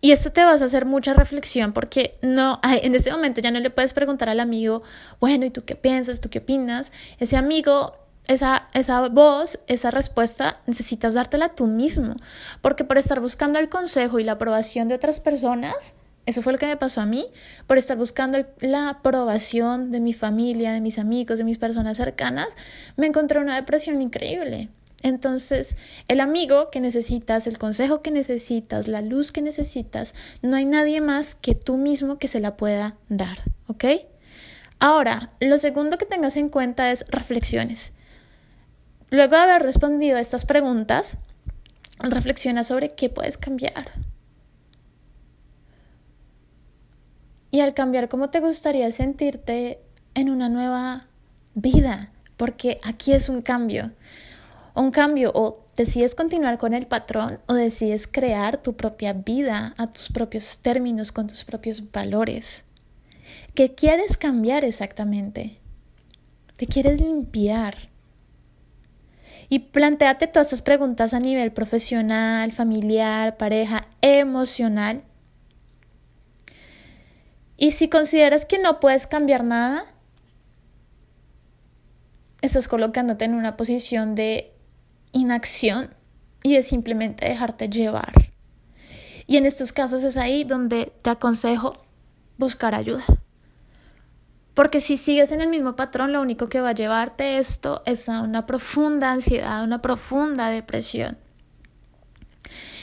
y 0.00 0.10
esto 0.10 0.32
te 0.32 0.44
vas 0.44 0.60
a 0.60 0.64
hacer 0.64 0.86
mucha 0.86 1.14
reflexión 1.14 1.72
porque 1.72 2.18
no, 2.20 2.58
en 2.82 2.96
este 2.96 3.12
momento 3.12 3.40
ya 3.40 3.52
no 3.52 3.60
le 3.60 3.70
puedes 3.70 3.92
preguntar 3.92 4.28
al 4.28 4.40
amigo, 4.40 4.82
bueno, 5.20 5.46
¿y 5.46 5.50
tú 5.50 5.64
qué 5.64 5.76
piensas? 5.76 6.20
¿Tú 6.20 6.30
qué 6.30 6.40
opinas? 6.40 6.90
Ese 7.20 7.36
amigo, 7.36 7.96
esa, 8.26 8.66
esa 8.74 9.08
voz, 9.08 9.60
esa 9.68 9.92
respuesta, 9.92 10.60
necesitas 10.66 11.14
dártela 11.14 11.50
tú 11.50 11.68
mismo, 11.68 12.16
porque 12.60 12.82
por 12.82 12.98
estar 12.98 13.20
buscando 13.20 13.60
el 13.60 13.68
consejo 13.68 14.18
y 14.18 14.24
la 14.24 14.32
aprobación 14.32 14.88
de 14.88 14.96
otras 14.96 15.20
personas, 15.20 15.94
eso 16.26 16.42
fue 16.42 16.52
lo 16.52 16.58
que 16.58 16.66
me 16.66 16.76
pasó 16.76 17.00
a 17.00 17.06
mí 17.06 17.26
por 17.66 17.78
estar 17.78 17.96
buscando 17.96 18.44
la 18.60 18.88
aprobación 18.88 19.90
de 19.90 20.00
mi 20.00 20.12
familia, 20.12 20.72
de 20.72 20.80
mis 20.80 20.98
amigos, 20.98 21.38
de 21.38 21.44
mis 21.44 21.58
personas 21.58 21.96
cercanas. 21.96 22.48
Me 22.96 23.06
encontré 23.06 23.40
una 23.40 23.56
depresión 23.56 24.00
increíble. 24.00 24.68
Entonces, 25.02 25.76
el 26.08 26.20
amigo 26.20 26.70
que 26.70 26.80
necesitas, 26.80 27.46
el 27.46 27.58
consejo 27.58 28.00
que 28.00 28.10
necesitas, 28.10 28.88
la 28.88 29.02
luz 29.02 29.32
que 29.32 29.42
necesitas, 29.42 30.14
no 30.40 30.56
hay 30.56 30.64
nadie 30.64 31.02
más 31.02 31.34
que 31.34 31.54
tú 31.54 31.76
mismo 31.76 32.18
que 32.18 32.26
se 32.26 32.40
la 32.40 32.56
pueda 32.56 32.96
dar, 33.10 33.42
¿ok? 33.66 33.84
Ahora, 34.78 35.30
lo 35.40 35.58
segundo 35.58 35.98
que 35.98 36.06
tengas 36.06 36.38
en 36.38 36.48
cuenta 36.48 36.90
es 36.90 37.04
reflexiones. 37.08 37.92
Luego 39.10 39.36
de 39.36 39.42
haber 39.42 39.62
respondido 39.62 40.16
a 40.16 40.20
estas 40.20 40.46
preguntas, 40.46 41.18
reflexiona 41.98 42.64
sobre 42.64 42.88
qué 42.88 43.10
puedes 43.10 43.36
cambiar. 43.36 43.92
Y 47.54 47.60
al 47.60 47.72
cambiar 47.72 48.08
cómo 48.08 48.30
te 48.30 48.40
gustaría 48.40 48.90
sentirte 48.90 49.78
en 50.16 50.28
una 50.28 50.48
nueva 50.48 51.06
vida, 51.54 52.10
porque 52.36 52.80
aquí 52.82 53.12
es 53.12 53.28
un 53.28 53.42
cambio. 53.42 53.92
Un 54.74 54.90
cambio 54.90 55.30
o 55.36 55.64
decides 55.76 56.16
continuar 56.16 56.58
con 56.58 56.74
el 56.74 56.88
patrón 56.88 57.38
o 57.46 57.54
decides 57.54 58.08
crear 58.08 58.60
tu 58.60 58.74
propia 58.74 59.12
vida 59.12 59.72
a 59.78 59.86
tus 59.86 60.08
propios 60.08 60.58
términos, 60.58 61.12
con 61.12 61.28
tus 61.28 61.44
propios 61.44 61.92
valores. 61.92 62.64
¿Qué 63.54 63.72
quieres 63.72 64.16
cambiar 64.16 64.64
exactamente? 64.64 65.60
¿Te 66.56 66.66
quieres 66.66 67.00
limpiar? 67.00 67.88
Y 69.48 69.60
planteate 69.60 70.26
todas 70.26 70.48
estas 70.48 70.62
preguntas 70.62 71.14
a 71.14 71.20
nivel 71.20 71.52
profesional, 71.52 72.50
familiar, 72.50 73.36
pareja, 73.36 73.86
emocional 74.02 75.04
y 77.56 77.72
si 77.72 77.88
consideras 77.88 78.44
que 78.44 78.58
no 78.58 78.80
puedes 78.80 79.06
cambiar 79.06 79.44
nada, 79.44 79.84
estás 82.42 82.68
colocándote 82.68 83.24
en 83.24 83.34
una 83.34 83.56
posición 83.56 84.14
de 84.14 84.52
inacción 85.12 85.94
y 86.42 86.54
de 86.54 86.62
simplemente 86.62 87.26
dejarte 87.26 87.68
llevar. 87.68 88.12
Y 89.26 89.36
en 89.38 89.46
estos 89.46 89.72
casos 89.72 90.02
es 90.02 90.16
ahí 90.16 90.44
donde 90.44 90.92
te 91.02 91.10
aconsejo 91.10 91.82
buscar 92.36 92.74
ayuda. 92.74 93.04
Porque 94.52 94.80
si 94.80 94.96
sigues 94.96 95.32
en 95.32 95.40
el 95.40 95.48
mismo 95.48 95.74
patrón, 95.74 96.12
lo 96.12 96.20
único 96.20 96.48
que 96.48 96.60
va 96.60 96.70
a 96.70 96.74
llevarte 96.74 97.38
esto 97.38 97.82
es 97.86 98.08
a 98.08 98.20
una 98.20 98.46
profunda 98.46 99.10
ansiedad, 99.10 99.64
una 99.64 99.80
profunda 99.82 100.48
depresión. 100.48 101.18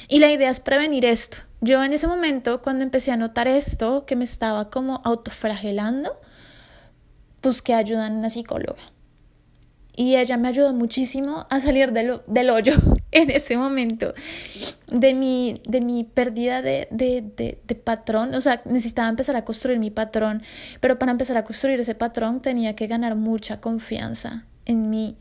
Y 0.09 0.19
la 0.19 0.31
idea 0.31 0.49
es 0.49 0.59
prevenir 0.59 1.05
esto. 1.05 1.37
Yo 1.63 1.83
en 1.83 1.93
ese 1.93 2.07
momento, 2.07 2.63
cuando 2.63 2.83
empecé 2.83 3.11
a 3.11 3.17
notar 3.17 3.47
esto, 3.47 4.05
que 4.07 4.15
me 4.15 4.23
estaba 4.23 4.71
como 4.71 4.99
autoflagelando, 5.03 6.19
busqué 7.43 7.75
ayuda 7.75 8.07
en 8.07 8.13
una 8.13 8.31
psicóloga. 8.31 8.81
Y 9.95 10.15
ella 10.15 10.37
me 10.37 10.47
ayudó 10.47 10.73
muchísimo 10.73 11.45
a 11.51 11.59
salir 11.59 11.91
del, 11.91 12.21
del 12.25 12.49
hoyo 12.49 12.73
en 13.11 13.29
ese 13.29 13.57
momento, 13.57 14.15
de 14.87 15.13
mi, 15.13 15.61
de 15.67 15.81
mi 15.81 16.03
pérdida 16.03 16.63
de, 16.63 16.87
de, 16.89 17.21
de, 17.21 17.61
de, 17.63 17.75
patrón. 17.75 18.33
O 18.33 18.41
sea, 18.41 18.63
necesitaba 18.65 19.09
empezar 19.09 19.35
a 19.35 19.45
construir 19.45 19.77
mi 19.77 19.91
patrón, 19.91 20.41
pero 20.79 20.97
para 20.97 21.11
empezar 21.11 21.37
a 21.37 21.43
construir 21.43 21.79
ese 21.79 21.93
patrón 21.93 22.41
tenía 22.41 22.75
que 22.75 22.87
ganar 22.87 23.15
mucha 23.15 23.61
confianza 23.61 24.45
en 24.65 24.89
mí, 24.89 25.15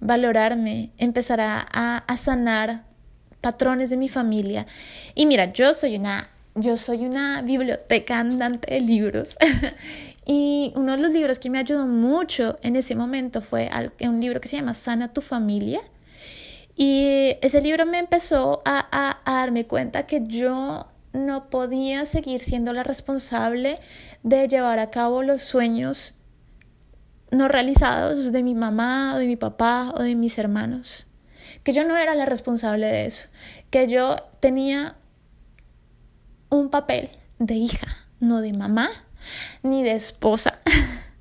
valorarme, 0.00 0.92
empezar 0.96 1.42
a, 1.42 1.66
a, 1.70 1.98
a 1.98 2.16
sanar 2.16 2.84
patrones 3.40 3.90
de 3.90 3.96
mi 3.96 4.08
familia. 4.08 4.66
Y 5.14 5.26
mira, 5.26 5.52
yo 5.52 5.74
soy 5.74 5.96
una, 5.96 6.30
yo 6.54 6.76
soy 6.76 7.06
una 7.06 7.42
biblioteca 7.42 8.18
andante 8.18 8.72
de 8.74 8.80
libros 8.80 9.36
Y 10.28 10.72
uno 10.74 10.96
de 10.96 10.98
los 10.98 11.12
libros 11.12 11.38
que 11.38 11.50
me 11.50 11.60
ayudó 11.60 11.86
mucho 11.86 12.58
en 12.62 12.74
ese 12.74 12.96
momento 12.96 13.40
fue 13.40 13.70
un 14.00 14.20
libro 14.20 14.40
que 14.40 14.48
se 14.48 14.56
llama 14.56 14.74
Sana 14.74 15.12
tu 15.12 15.20
familia. 15.20 15.80
Y 16.74 17.36
ese 17.42 17.62
libro 17.62 17.86
me 17.86 18.00
empezó 18.00 18.60
a, 18.64 18.88
a, 19.24 19.32
darme 19.38 19.66
cuenta 19.66 20.06
que 20.06 20.22
yo 20.26 20.88
no 21.12 21.48
podía 21.48 22.04
seguir 22.06 22.40
siendo 22.40 22.72
la 22.72 22.82
responsable 22.82 23.78
de 24.24 24.48
llevar 24.48 24.80
a 24.80 24.90
cabo 24.90 25.22
los 25.22 25.42
sueños 25.42 26.16
no 27.30 27.48
realizados 27.48 28.32
de 28.32 28.42
mi 28.42 28.54
mamá 28.54 29.18
de 29.18 29.26
mi 29.26 29.36
papá 29.36 29.94
o 29.96 30.02
de 30.02 30.16
mis 30.16 30.38
hermanos. 30.38 31.06
Que 31.62 31.72
yo 31.72 31.84
no 31.86 31.96
era 31.96 32.14
la 32.14 32.26
responsable 32.26 32.86
de 32.86 33.06
eso. 33.06 33.28
Que 33.70 33.88
yo 33.88 34.16
tenía 34.40 34.96
un 36.48 36.70
papel 36.70 37.10
de 37.38 37.54
hija, 37.54 37.86
no 38.20 38.40
de 38.40 38.52
mamá 38.52 38.88
ni 39.62 39.82
de 39.82 39.92
esposa, 39.92 40.60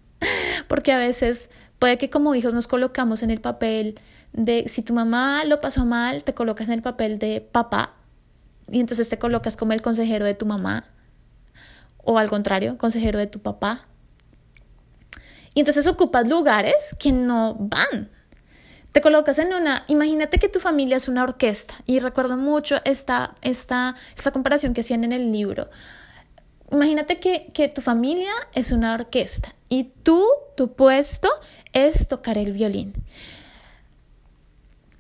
porque 0.68 0.92
a 0.92 0.98
veces 0.98 1.50
puede 1.80 1.98
que 1.98 2.10
como 2.10 2.36
hijos 2.36 2.54
nos 2.54 2.68
colocamos 2.68 3.24
en 3.24 3.32
el 3.32 3.42
papel 3.42 3.96
de 4.34 4.66
si 4.68 4.82
tu 4.82 4.94
mamá 4.94 5.44
lo 5.46 5.62
pasó 5.62 5.86
mal, 5.86 6.24
te 6.24 6.34
colocas 6.34 6.68
en 6.68 6.76
el 6.76 6.82
papel 6.82 7.20
de 7.20 7.42
papá 7.42 7.94
y 8.70 8.80
entonces 8.80 9.10
te 9.10 9.18
colocas 9.18 9.58
como 9.58 9.74
el 9.74 9.82
consejero 9.82 10.26
de 10.26 10.34
tu 10.34 10.46
mamá 10.46 10.86
o 12.04 12.20
al 12.20 12.30
contrario, 12.30 12.78
consejero 12.78 13.18
de 13.18 13.28
tu 13.28 13.40
papá. 13.40 13.88
Y 15.54 15.62
entonces 15.62 15.88
ocupas 15.88 16.28
lugares 16.28 16.96
que 17.00 17.12
no 17.12 17.56
van. 17.56 18.12
Te 18.96 19.02
colocas 19.02 19.40
en 19.40 19.54
una, 19.54 19.84
imagínate 19.88 20.40
que 20.40 20.48
tu 20.48 20.62
familia 20.62 20.96
es 20.96 21.10
una 21.10 21.24
orquesta 21.24 21.76
y 21.86 22.00
recuerdo 22.00 22.38
mucho 22.38 22.78
esta, 22.86 23.36
esta, 23.42 23.98
esta 24.16 24.32
comparación 24.32 24.74
que 24.74 24.80
hacían 24.80 25.04
en 25.04 25.12
el 25.12 25.34
libro 25.34 25.70
imagínate 26.72 27.20
que, 27.20 27.52
que, 27.54 27.68
tu 27.68 27.82
familia 27.82 28.32
es 28.54 28.72
una 28.72 28.94
orquesta 28.94 29.54
y 29.68 29.92
tú, 30.04 30.26
tu 30.56 30.76
puesto 30.76 31.28
es 31.74 32.08
tocar 32.08 32.38
el 32.38 32.54
violín. 32.54 32.94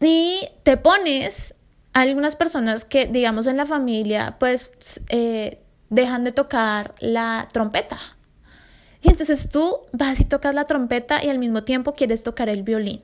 Y 0.01 0.41
te 0.63 0.75
pones 0.75 1.55
algunas 1.93 2.35
personas 2.35 2.83
que, 2.83 3.07
digamos, 3.07 3.47
en 3.47 3.55
la 3.55 3.65
familia, 3.65 4.35
pues 4.41 4.73
eh, 5.07 5.63
dejan 5.89 6.25
de 6.25 6.33
tocar 6.33 6.95
la 6.99 7.47
trompeta. 7.53 7.97
Y 9.01 9.07
entonces 9.07 9.47
tú 9.47 9.77
vas 9.93 10.19
y 10.19 10.25
tocas 10.25 10.53
la 10.53 10.65
trompeta 10.65 11.23
y 11.23 11.29
al 11.29 11.39
mismo 11.39 11.63
tiempo 11.63 11.93
quieres 11.93 12.23
tocar 12.23 12.49
el 12.49 12.63
violín. 12.63 13.01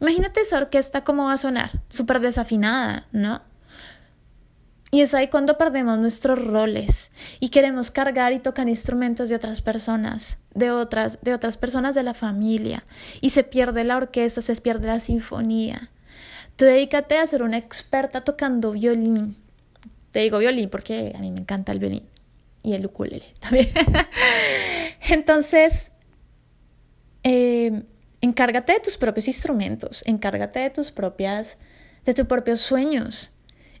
Imagínate 0.00 0.40
esa 0.40 0.58
orquesta 0.58 1.02
cómo 1.02 1.24
va 1.24 1.32
a 1.32 1.38
sonar, 1.38 1.82
súper 1.88 2.20
desafinada, 2.20 3.06
¿no? 3.12 3.42
Y 4.90 5.00
es 5.00 5.14
ahí 5.14 5.28
cuando 5.28 5.58
perdemos 5.58 5.98
nuestros 5.98 6.44
roles 6.44 7.10
y 7.40 7.48
queremos 7.48 7.90
cargar 7.90 8.32
y 8.32 8.38
tocar 8.38 8.68
instrumentos 8.68 9.28
de 9.28 9.34
otras 9.34 9.60
personas, 9.60 10.38
de 10.54 10.70
otras, 10.70 11.18
de 11.22 11.34
otras 11.34 11.58
personas 11.58 11.94
de 11.94 12.02
la 12.02 12.14
familia. 12.14 12.84
Y 13.20 13.30
se 13.30 13.42
pierde 13.42 13.84
la 13.84 13.96
orquesta, 13.96 14.42
se 14.42 14.54
pierde 14.56 14.86
la 14.86 15.00
sinfonía. 15.00 15.90
Tú 16.54 16.64
dedícate 16.64 17.18
a 17.18 17.26
ser 17.26 17.42
una 17.42 17.58
experta 17.58 18.22
tocando 18.22 18.72
violín. 18.72 19.36
Te 20.12 20.20
digo 20.20 20.38
violín 20.38 20.70
porque 20.70 21.12
a 21.14 21.18
mí 21.18 21.30
me 21.30 21.40
encanta 21.40 21.72
el 21.72 21.78
violín 21.80 22.08
y 22.62 22.74
el 22.74 22.86
ukulele 22.86 23.26
también. 23.40 23.68
Entonces, 25.10 25.92
eh, 27.22 27.82
encárgate 28.26 28.74
de 28.74 28.80
tus 28.80 28.96
propios 28.96 29.28
instrumentos, 29.28 30.02
encárgate 30.06 30.60
de 30.60 30.70
tus 30.70 30.90
propias, 30.90 31.58
de 32.04 32.12
tus 32.12 32.26
propios 32.26 32.60
sueños 32.60 33.32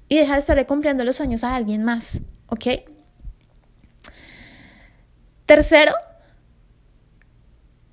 y 0.08 0.16
deja 0.16 0.34
de 0.34 0.40
estarle 0.40 0.66
cumpliendo 0.66 1.04
los 1.04 1.16
sueños 1.16 1.44
a 1.44 1.54
alguien 1.54 1.82
más, 1.82 2.22
¿ok? 2.46 2.66
Tercero, 5.44 5.92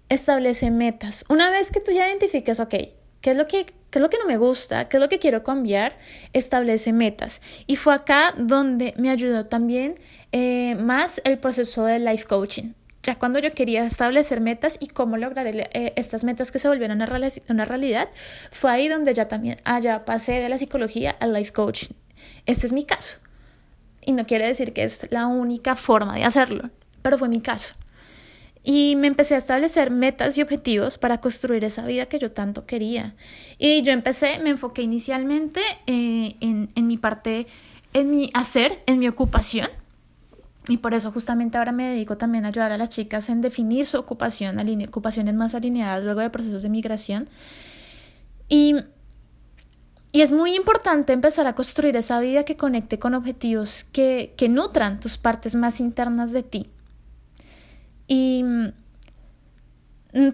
establece 0.10 0.72
metas. 0.72 1.26
Una 1.30 1.50
vez 1.50 1.72
que 1.72 1.80
tú 1.80 1.92
ya 1.92 2.08
identifiques, 2.08 2.60
ok, 2.60 2.76
¿qué 3.22 3.32
es 3.32 3.36
lo 3.36 3.48
que, 3.48 3.66
qué 3.66 4.00
es 4.00 4.02
lo 4.02 4.10
que 4.10 4.18
no 4.18 4.26
me 4.26 4.38
gusta? 4.38 4.90
¿Qué 4.90 4.98
es 4.98 5.02
lo 5.02 5.10
que 5.10 5.20
quiero 5.20 5.44
cambiar? 5.44 5.98
Establece 6.34 6.94
metas. 6.94 7.42
Y 7.68 7.76
fue 7.76 7.94
acá 7.94 8.34
donde 8.38 8.94
me 8.98 9.10
ayudó 9.10 9.48
también 9.48 10.00
eh, 10.32 10.76
más 10.76 11.22
el 11.26 11.40
proceso 11.40 11.86
de 11.86 12.00
life 12.00 12.26
coaching 12.26 12.74
ya 13.04 13.20
cuando 13.20 13.40
yo 13.40 13.52
quería 13.52 13.86
establecer 13.86 14.40
metas 14.40 14.78
y 14.80 14.88
cómo 14.88 15.18
lograr 15.18 15.46
eh, 15.46 15.94
estas 15.98 16.24
metas 16.24 16.52
que 16.52 16.60
se 16.60 16.70
volvieran 16.70 17.02
una, 17.02 17.66
realidad, 17.66 18.10
fue 18.52 18.72
ahí 18.72 18.88
donde 18.88 19.14
ya 19.14 19.28
también 19.28 19.58
allá 19.66 19.96
ah, 19.96 20.06
pasé 20.06 20.34
de 20.34 20.50
la 20.50 20.58
psicología 20.58 21.12
al 21.20 21.34
life 21.34 21.52
coaching. 21.52 21.94
Este 22.46 22.66
es 22.66 22.74
mi 22.74 22.86
caso. 22.86 23.20
Y 24.02 24.14
no 24.14 24.26
quiere 24.26 24.48
decir 24.48 24.74
que 24.74 24.84
es 24.84 25.08
la 25.12 25.28
única 25.28 25.76
forma 25.76 26.16
de 26.16 26.24
hacerlo, 26.24 26.70
pero 27.02 27.18
fue 27.18 27.28
mi 27.28 27.42
caso. 27.42 27.76
Y 28.64 28.96
me 28.96 29.08
empecé 29.08 29.36
a 29.36 29.38
establecer 29.38 29.92
metas 29.92 30.38
y 30.38 30.42
objetivos 30.42 30.98
para 30.98 31.20
construir 31.20 31.66
esa 31.66 31.86
vida 31.86 32.06
que 32.06 32.20
yo 32.20 32.32
tanto 32.32 32.66
quería. 32.66 33.16
Y 33.58 33.82
yo 33.82 33.92
empecé, 33.92 34.40
me 34.40 34.52
enfoqué 34.52 34.82
inicialmente 34.82 35.60
eh, 35.88 36.36
en 36.40 36.88
mi 36.88 36.98
parte, 36.98 37.48
en 37.92 38.12
mi 38.12 38.32
hacer, 38.34 38.82
en 38.86 39.00
mi 39.00 39.10
ocupación 39.10 39.70
y 40.68 40.78
por 40.78 40.94
eso 40.94 41.12
justamente 41.12 41.58
ahora 41.58 41.72
me 41.72 41.90
dedico 41.90 42.18
también 42.18 42.46
a 42.46 42.50
ayudar 42.50 42.72
a 42.72 42.78
las 42.78 42.90
chicas 42.90 43.30
en 43.30 43.42
definir 43.42 43.86
su 43.86 43.98
ocupación, 43.98 44.58
ocupaciones 44.88 45.36
más 45.36 45.56
alineadas 45.56 46.04
luego 46.04 46.22
de 46.22 46.30
procesos 46.30 46.64
de 46.64 46.70
migración. 46.70 47.30
Y, 48.48 48.76
y 50.14 50.22
es 50.22 50.32
muy 50.32 50.56
importante 50.56 51.12
empezar 51.12 51.48
a 51.48 51.56
construir 51.56 51.98
esa 51.98 52.20
vida 52.22 52.46
que 52.46 52.56
conecte 52.56 52.98
con 52.98 53.14
objetivos 53.14 53.84
que, 53.84 54.34
que 54.38 54.48
nutran 54.48 55.00
tus 55.00 55.18
partes 55.18 55.56
más 55.56 55.82
internas 55.82 56.32
de 56.32 56.44
ti. 56.44 56.70
Y 58.08 58.46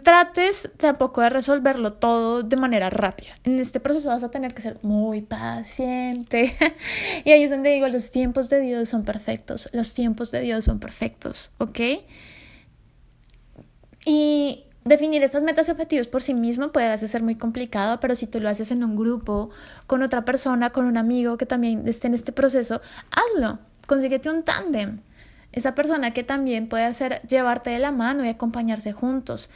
trates 0.03 0.69
tampoco 0.77 1.21
de 1.21 1.29
resolverlo 1.29 1.93
todo 1.93 2.43
de 2.43 2.57
manera 2.57 2.89
rápida. 2.89 3.35
En 3.45 3.59
este 3.59 3.79
proceso 3.79 4.09
vas 4.09 4.23
a 4.23 4.31
tener 4.31 4.53
que 4.53 4.61
ser 4.61 4.77
muy 4.81 5.21
paciente. 5.21 6.55
y 7.23 7.31
ahí 7.31 7.43
es 7.43 7.49
donde 7.49 7.71
digo, 7.71 7.87
los 7.87 8.11
tiempos 8.11 8.49
de 8.49 8.59
Dios 8.59 8.89
son 8.89 9.05
perfectos. 9.05 9.69
Los 9.71 9.93
tiempos 9.93 10.31
de 10.31 10.41
Dios 10.41 10.65
son 10.65 10.79
perfectos, 10.79 11.51
¿ok? 11.59 11.79
Y 14.05 14.65
definir 14.83 15.23
estas 15.23 15.43
metas 15.43 15.67
y 15.69 15.71
objetivos 15.71 16.07
por 16.07 16.21
sí 16.21 16.33
mismo 16.33 16.71
puede 16.71 16.97
ser 16.97 17.23
muy 17.23 17.35
complicado, 17.35 17.99
pero 18.01 18.15
si 18.15 18.27
tú 18.27 18.41
lo 18.41 18.49
haces 18.49 18.71
en 18.71 18.83
un 18.83 18.97
grupo, 18.97 19.49
con 19.87 20.01
otra 20.01 20.25
persona, 20.25 20.71
con 20.71 20.85
un 20.85 20.97
amigo 20.97 21.37
que 21.37 21.45
también 21.45 21.87
esté 21.87 22.07
en 22.07 22.15
este 22.15 22.33
proceso, 22.33 22.81
hazlo. 23.11 23.59
Consíguete 23.87 24.29
un 24.29 24.43
tándem 24.43 24.99
esa 25.51 25.75
persona 25.75 26.11
que 26.11 26.23
también 26.23 26.69
puede 26.69 26.85
hacer 26.85 27.21
llevarte 27.27 27.69
de 27.71 27.79
la 27.79 27.91
mano 27.91 28.23
y 28.23 28.29
acompañarse 28.29 28.93
juntos, 28.93 29.49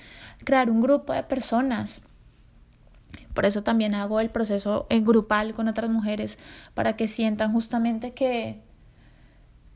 crear 0.43 0.69
un 0.69 0.81
grupo 0.81 1.13
de 1.13 1.23
personas. 1.23 2.01
Por 3.33 3.45
eso 3.45 3.63
también 3.63 3.95
hago 3.95 4.19
el 4.19 4.29
proceso 4.29 4.85
en 4.89 5.05
grupal 5.05 5.53
con 5.53 5.67
otras 5.67 5.89
mujeres, 5.89 6.39
para 6.73 6.95
que 6.95 7.07
sientan 7.07 7.51
justamente 7.53 8.13
que, 8.13 8.61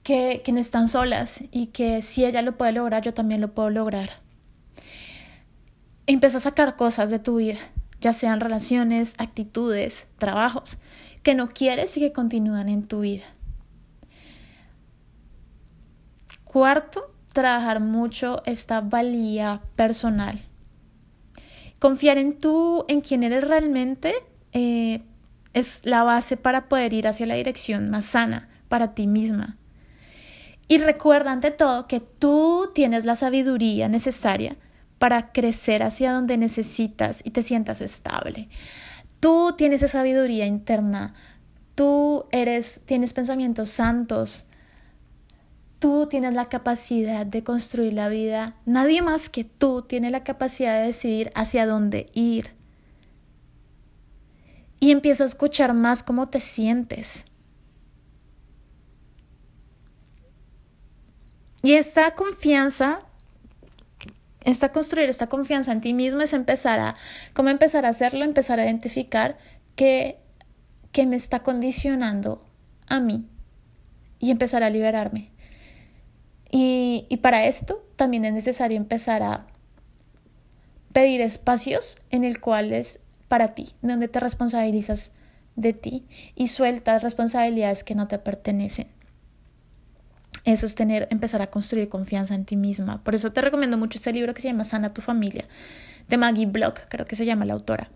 que, 0.03 0.41
que 0.43 0.51
no 0.51 0.59
están 0.59 0.87
solas 0.87 1.43
y 1.51 1.67
que 1.67 2.01
si 2.01 2.25
ella 2.25 2.41
lo 2.41 2.57
puede 2.57 2.71
lograr, 2.71 3.03
yo 3.03 3.13
también 3.13 3.41
lo 3.41 3.53
puedo 3.53 3.69
lograr. 3.69 4.09
Empieza 6.05 6.37
a 6.37 6.41
sacar 6.41 6.75
cosas 6.75 7.09
de 7.09 7.19
tu 7.19 7.37
vida, 7.37 7.59
ya 7.99 8.13
sean 8.13 8.39
relaciones, 8.39 9.15
actitudes, 9.17 10.07
trabajos, 10.17 10.77
que 11.23 11.35
no 11.35 11.47
quieres 11.47 11.97
y 11.97 11.99
que 11.99 12.13
continúan 12.13 12.69
en 12.69 12.87
tu 12.87 13.01
vida. 13.01 13.25
Cuarto, 16.47 17.13
trabajar 17.33 17.79
mucho 17.79 18.41
esta 18.45 18.81
valía 18.81 19.61
personal. 19.75 20.39
Confiar 21.79 22.17
en 22.17 22.39
tú, 22.39 22.85
en 22.87 23.01
quién 23.01 23.23
eres 23.23 23.47
realmente, 23.47 24.13
eh, 24.53 25.03
es 25.53 25.81
la 25.83 26.03
base 26.03 26.37
para 26.37 26.69
poder 26.69 26.93
ir 26.93 27.07
hacia 27.07 27.27
la 27.27 27.35
dirección 27.35 27.89
más 27.89 28.05
sana 28.05 28.49
para 28.67 28.93
ti 28.93 29.07
misma. 29.07 29.57
Y 30.67 30.79
recuerda 30.79 31.31
ante 31.31 31.51
todo 31.51 31.87
que 31.87 31.99
tú 31.99 32.71
tienes 32.73 33.05
la 33.05 33.15
sabiduría 33.15 33.87
necesaria 33.87 34.57
para 34.99 35.31
crecer 35.31 35.83
hacia 35.83 36.13
donde 36.13 36.37
necesitas 36.37 37.21
y 37.23 37.31
te 37.31 37.43
sientas 37.43 37.81
estable. 37.81 38.49
Tú 39.19 39.53
tienes 39.57 39.83
esa 39.83 39.99
sabiduría 39.99 40.45
interna 40.45 41.13
Tú 41.77 42.25
eres, 42.31 42.81
tienes 42.87 43.13
pensamientos 43.13 43.69
santos. 43.69 44.47
Tú 45.79 46.07
tienes 46.07 46.33
la 46.33 46.49
capacidad 46.49 47.25
de 47.25 47.43
construir 47.43 47.93
la 47.93 48.09
vida. 48.09 48.55
Nadie 48.65 49.01
más 49.01 49.29
que 49.29 49.43
tú 49.43 49.83
tiene 49.83 50.09
la 50.09 50.23
capacidad 50.23 50.79
de 50.79 50.87
decidir 50.87 51.31
hacia 51.35 51.67
dónde 51.67 52.09
ir. 52.13 52.55
Y 54.79 54.91
empieza 54.91 55.23
a 55.23 55.27
escuchar 55.27 55.73
más 55.73 56.01
cómo 56.01 56.29
te 56.29 56.39
sientes. 56.39 57.25
Y 61.61 61.73
esta 61.73 62.11
confianza, 62.15 63.01
esta 64.41 64.71
construir 64.71 65.09
esta 65.09 65.27
confianza 65.27 65.71
en 65.71 65.81
ti 65.81 65.93
mismo 65.93 66.21
es 66.21 66.33
empezar 66.33 66.79
a, 66.79 66.95
¿cómo 67.33 67.49
empezar 67.49 67.85
a 67.85 67.89
hacerlo? 67.89 68.23
Empezar 68.23 68.59
a 68.59 68.65
identificar 68.65 69.37
qué, 69.75 70.19
qué 70.91 71.05
me 71.05 71.15
está 71.15 71.43
condicionando 71.43 72.45
a 72.87 72.99
mí 72.99 73.27
y 74.19 74.31
empezar 74.31 74.63
a 74.63 74.69
liberarme. 74.69 75.31
Y, 76.51 77.05
y 77.09 77.17
para 77.17 77.45
esto 77.45 77.83
también 77.95 78.25
es 78.25 78.33
necesario 78.33 78.77
empezar 78.77 79.23
a 79.23 79.47
pedir 80.93 81.21
espacios 81.21 81.97
en 82.09 82.23
el 82.23 82.39
cuales 82.39 83.01
para 83.27 83.53
ti, 83.53 83.73
donde 83.81 84.07
te 84.07 84.19
responsabilizas 84.19 85.11
de 85.55 85.73
ti 85.73 86.05
y 86.35 86.47
sueltas 86.47 87.03
responsabilidades 87.03 87.83
que 87.83 87.95
no 87.95 88.07
te 88.07 88.19
pertenecen. 88.19 88.87
Eso 90.45 90.65
es 90.65 90.75
tener, 90.75 91.07
empezar 91.11 91.41
a 91.41 91.47
construir 91.47 91.89
confianza 91.89 92.33
en 92.33 92.45
ti 92.45 92.55
misma. 92.55 93.03
Por 93.03 93.15
eso 93.15 93.33
te 93.33 93.41
recomiendo 93.41 93.77
mucho 93.77 93.97
este 93.97 94.13
libro 94.13 94.33
que 94.33 94.41
se 94.41 94.47
llama 94.47 94.63
Sana 94.63 94.93
tu 94.93 95.01
familia, 95.01 95.45
de 96.07 96.17
Maggie 96.17 96.45
Block, 96.45 96.79
creo 96.87 97.05
que 97.05 97.17
se 97.17 97.25
llama 97.25 97.43
la 97.43 97.53
autora. 97.53 97.89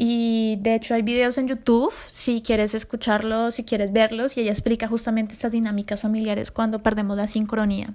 Y 0.00 0.58
de 0.60 0.76
hecho 0.76 0.94
hay 0.94 1.02
videos 1.02 1.38
en 1.38 1.48
YouTube, 1.48 1.92
si 2.12 2.40
quieres 2.40 2.72
escucharlos, 2.72 3.56
si 3.56 3.64
quieres 3.64 3.92
verlos, 3.92 4.36
y 4.36 4.42
ella 4.42 4.52
explica 4.52 4.86
justamente 4.86 5.32
estas 5.32 5.50
dinámicas 5.50 6.02
familiares 6.02 6.52
cuando 6.52 6.84
perdemos 6.84 7.16
la 7.16 7.26
sincronía. 7.26 7.94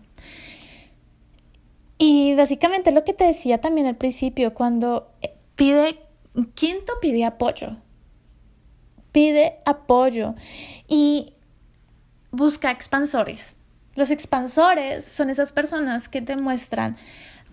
Y 1.97 2.35
básicamente 2.35 2.91
lo 2.91 3.05
que 3.05 3.13
te 3.13 3.23
decía 3.23 3.61
también 3.61 3.87
al 3.87 3.95
principio, 3.95 4.53
cuando 4.53 5.13
pide, 5.55 6.01
quinto 6.55 6.91
pide 7.01 7.23
apoyo, 7.23 7.77
pide 9.13 9.59
apoyo. 9.65 10.35
Y 10.89 11.35
busca 12.31 12.69
expansores. 12.69 13.55
Los 13.95 14.11
expansores 14.11 15.05
son 15.05 15.29
esas 15.29 15.53
personas 15.53 16.09
que 16.09 16.21
te 16.21 16.35
muestran 16.35 16.97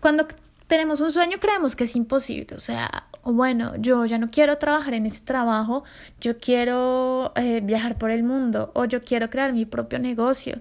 cuando 0.01 0.27
tenemos 0.71 1.01
un 1.01 1.11
sueño 1.11 1.39
creemos 1.41 1.75
que 1.75 1.85
es 1.85 1.97
imposible, 1.97 2.55
o 2.55 2.61
sea, 2.61 3.09
bueno, 3.25 3.75
yo 3.77 4.05
ya 4.07 4.19
no 4.19 4.31
quiero 4.31 4.57
trabajar 4.57 4.95
en 4.95 5.05
ese 5.05 5.23
trabajo, 5.23 5.83
yo 6.21 6.39
quiero 6.39 7.33
eh, 7.35 7.61
viajar 7.61 7.99
por 7.99 8.13
el 8.13 8.23
mundo 8.23 8.71
o 8.75 8.85
yo 8.85 9.03
quiero 9.03 9.29
crear 9.29 9.53
mi 9.53 9.67
propio 9.67 9.99
negocio. 9.99 10.61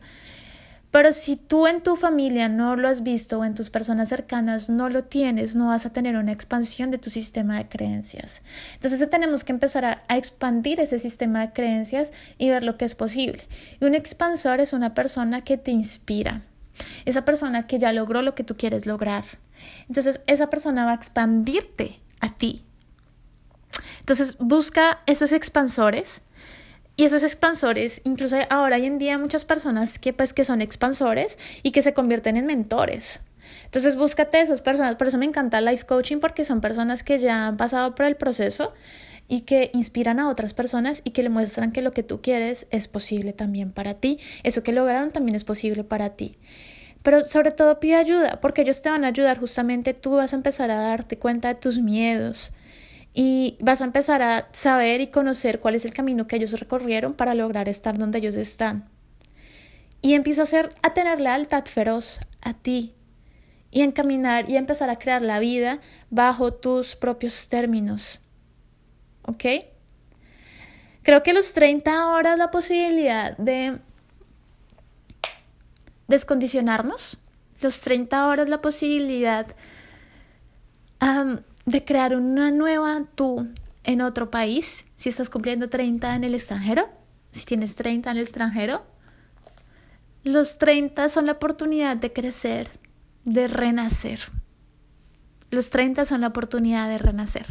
Pero 0.89 1.13
si 1.13 1.36
tú 1.36 1.67
en 1.67 1.84
tu 1.84 1.95
familia 1.95 2.50
no 2.50 2.76
lo 2.76 2.88
has 2.88 3.04
visto 3.04 3.38
o 3.38 3.45
en 3.45 3.54
tus 3.54 3.69
personas 3.69 4.10
cercanas 4.10 4.67
no 4.72 4.89
lo 4.89 5.04
tienes, 5.04 5.56
no 5.56 5.67
vas 5.67 5.86
a 5.86 5.93
tener 5.93 6.15
una 6.15 6.32
expansión 6.32 6.89
de 6.89 6.98
tu 6.98 7.12
sistema 7.12 7.60
de 7.60 7.69
creencias. 7.69 8.41
Entonces 8.74 9.08
tenemos 9.12 9.43
que 9.43 9.52
empezar 9.52 9.86
a, 9.86 10.04
expandir 10.10 10.80
ese 10.80 10.98
sistema 10.98 11.41
de 11.41 11.54
creencias 11.54 12.12
y 12.39 12.50
ver 12.50 12.63
lo 12.63 12.78
que 12.78 12.86
es 12.86 12.95
posible. 12.95 13.48
Y 13.80 13.86
un 13.86 13.93
expansor 13.93 14.60
es 14.60 14.74
una 14.74 14.95
persona 14.95 15.41
que 15.41 15.60
te 15.60 15.69
inspira, 15.69 16.41
esa 17.06 17.24
persona 17.24 17.67
que 17.67 17.78
ya 17.78 17.93
logró 17.93 18.24
lo 18.24 18.34
que 18.34 18.43
tú 18.43 18.58
quieres 18.58 18.88
lograr. 18.88 19.26
Entonces 19.88 20.22
esa 20.28 20.50
persona 20.50 20.86
va 20.86 20.91
a 20.91 20.95
expandirte 20.95 22.00
a 22.19 22.34
ti. 22.34 22.63
Entonces 24.00 24.38
busca 24.39 25.02
esos 25.06 25.32
expansores 25.32 26.22
y 26.95 27.06
esos 27.06 27.24
expansores, 27.24 28.02
incluso 28.04 28.36
ahora 28.50 28.76
hoy 28.76 28.86
en 28.86 28.98
día 28.98 29.17
muchas 29.17 29.45
personas 29.45 30.00
que 30.00 30.12
pues 30.12 30.34
que 30.34 30.43
son 30.43 30.62
expansores 30.62 31.38
y 31.63 31.72
que 31.72 31.82
se 31.82 31.93
convierten 31.93 32.36
en 32.36 32.45
mentores. 32.45 33.22
Entonces 33.65 33.95
búscate 33.95 34.41
esas 34.41 34.62
personas, 34.62 34.95
por 34.95 35.08
eso 35.08 35.17
me 35.17 35.26
encanta 35.26 35.62
life 35.62 35.86
coaching 35.86 36.17
porque 36.17 36.43
son 36.43 36.60
personas 36.60 37.04
que 37.04 37.19
ya 37.19 37.48
han 37.48 37.58
pasado 37.58 37.95
por 37.95 38.06
el 38.06 38.15
proceso 38.15 38.74
y 39.30 39.41
que 39.41 39.69
inspiran 39.74 40.19
a 40.19 40.28
otras 40.28 40.54
personas 40.54 41.02
y 41.06 41.12
que 41.12 41.24
le 41.24 41.30
muestran 41.30 41.72
que 41.72 41.82
lo 41.82 41.91
que 41.91 42.04
tú 42.04 42.22
quieres 42.22 42.67
es 42.72 42.88
posible 42.88 43.32
también 43.32 43.72
para 43.72 43.93
ti, 43.93 44.19
eso 44.43 44.63
que 44.63 44.74
lograron 44.74 45.12
también 45.12 45.36
es 45.36 45.43
posible 45.43 45.84
para 45.84 46.10
ti. 46.10 46.36
Pero 47.04 47.24
sobre 47.24 47.52
todo 47.52 47.80
pide 47.80 47.96
ayuda, 47.96 48.40
porque 48.42 48.62
ellos 48.62 48.82
te 48.82 48.90
van 48.90 49.06
a 49.06 49.08
ayudar 49.08 49.40
justamente, 49.40 49.94
tú 49.94 50.12
vas 50.12 50.34
a 50.34 50.36
empezar 50.36 50.70
a 50.72 50.76
darte 50.76 51.18
cuenta 51.18 51.48
de 51.48 51.56
tus 51.56 51.80
miedos, 51.80 52.54
y 53.14 53.58
vas 53.60 53.82
a 53.82 53.86
empezar 53.86 54.22
a 54.22 54.48
saber 54.52 55.02
y 55.02 55.08
conocer 55.08 55.60
cuál 55.60 55.76
es 55.76 55.86
el 55.86 55.94
camino 55.94 56.28
que 56.28 56.36
ellos 56.36 56.60
recorrieron 56.60 57.14
para 57.14 57.34
lograr 57.34 57.68
estar 57.68 57.98
donde 57.98 58.20
ellos 58.20 58.36
están. 58.36 58.88
Y 60.02 60.14
empieza 60.14 60.42
a, 60.42 60.44
hacer, 60.44 60.70
a 60.82 60.94
tener 60.94 61.20
lealtad 61.20 61.66
feroz 61.66 62.20
a 62.42 62.54
ti 62.54 62.94
y 63.72 63.82
encaminar 63.82 64.50
y 64.50 64.58
empezar 64.58 64.90
a 64.90 64.98
crear 64.98 65.22
la 65.22 65.40
vida 65.40 65.80
bajo 66.10 66.54
tus 66.54 66.96
propios 66.96 67.50
términos. 67.50 68.22
¿Ok? 69.24 69.46
Creo 71.04 71.24
que 71.24 71.34
los 71.34 71.54
30 71.54 72.10
horas 72.10 72.38
la 72.38 72.52
posibilidad 72.52 73.36
de 73.38 73.80
descondicionarnos, 76.10 77.19
los 77.62 77.82
30 77.82 78.28
horas 78.28 78.50
la 78.50 78.62
posibilidad 78.62 79.48
de 81.65 81.86
crear 81.86 82.15
una 82.15 82.52
nueva 82.52 83.04
tú 83.15 83.48
en 83.84 84.02
otro 84.02 84.30
país, 84.30 84.86
si 84.95 85.10
estás 85.10 85.30
cumpliendo 85.30 85.69
30 85.69 86.15
en 86.15 86.24
el 86.26 86.36
extranjero, 86.36 86.89
si 87.32 87.45
tienes 87.45 87.76
30 87.76 88.12
en 88.12 88.17
el 88.17 88.24
extranjero, 88.24 88.86
los 90.24 90.58
30 90.58 91.08
son 91.10 91.28
la 91.28 91.34
oportunidad 91.34 91.95
de 91.95 92.12
crecer, 92.12 92.69
de 93.24 93.48
renacer. 93.48 94.19
Los 95.52 95.69
30 95.69 96.06
son 96.06 96.22
la 96.22 96.28
oportunidad 96.28 96.89
de 96.89 96.98
renacer. 96.98 97.45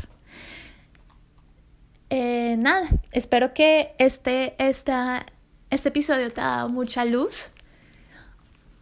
Eh, 2.11 2.57
nada, 2.59 2.88
espero 3.12 3.55
que 3.55 3.94
este, 3.99 4.55
esta, 4.59 5.27
este 5.71 5.88
episodio 5.90 6.33
te 6.33 6.40
ha 6.40 6.47
dado 6.47 6.68
mucha 6.68 7.05
luz 7.05 7.53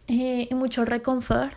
eh, 0.07 0.47
y 0.49 0.55
mucho 0.55 0.85
reconfort 0.85 1.53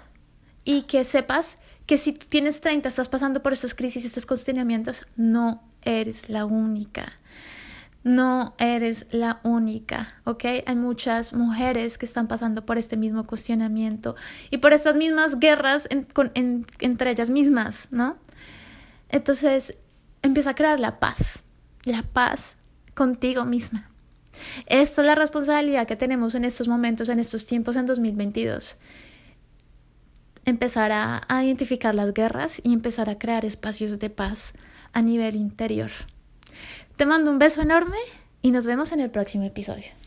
y 0.64 0.82
que 0.82 1.04
sepas 1.04 1.58
que 1.86 1.98
si 1.98 2.12
tú 2.12 2.26
tienes 2.28 2.60
30, 2.60 2.88
estás 2.88 3.08
pasando 3.08 3.42
por 3.42 3.52
estos 3.52 3.74
crisis, 3.74 4.04
estos 4.04 4.26
cuestionamientos, 4.26 5.06
no 5.16 5.62
eres 5.82 6.28
la 6.28 6.44
única. 6.44 7.12
No 8.02 8.54
eres 8.58 9.06
la 9.10 9.40
única, 9.42 10.14
¿ok? 10.24 10.44
Hay 10.66 10.76
muchas 10.76 11.34
mujeres 11.34 11.98
que 11.98 12.06
están 12.06 12.28
pasando 12.28 12.64
por 12.64 12.78
este 12.78 12.96
mismo 12.96 13.24
cuestionamiento 13.24 14.16
y 14.50 14.58
por 14.58 14.72
estas 14.72 14.96
mismas 14.96 15.38
guerras 15.38 15.86
entre 15.90 17.10
ellas 17.10 17.28
mismas, 17.28 17.88
¿no? 17.90 18.16
Entonces, 19.10 19.74
empieza 20.22 20.50
a 20.50 20.54
crear 20.54 20.80
la 20.80 20.98
paz, 20.98 21.42
la 21.82 22.02
paz 22.02 22.56
contigo 22.94 23.44
misma. 23.44 23.89
Esta 24.66 25.01
es 25.03 25.07
la 25.07 25.14
responsabilidad 25.14 25.87
que 25.87 25.97
tenemos 25.97 26.35
en 26.35 26.45
estos 26.45 26.69
momentos, 26.69 27.09
en 27.09 27.19
estos 27.19 27.47
tiempos, 27.47 27.77
en 27.77 27.87
2022 27.87 28.77
empezar 30.45 30.90
a, 30.90 31.23
a 31.29 31.45
identificar 31.45 31.95
las 31.95 32.12
guerras 32.14 32.61
y 32.64 32.73
empezar 32.73 33.11
a 33.11 33.19
crear 33.19 33.45
espacios 33.45 33.99
de 33.99 34.11
paz 34.11 34.55
a 34.93 35.03
nivel 35.03 35.37
interior. 35.37 35.90
Te 36.97 37.07
mando 37.07 37.31
un 37.31 37.38
beso 37.38 37.62
enorme 37.62 37.99
y 38.43 38.51
nos 38.51 38.66
vemos 38.66 38.93
en 38.93 39.01
el 39.01 39.11
próximo 39.11 39.45
episodio. 39.45 39.99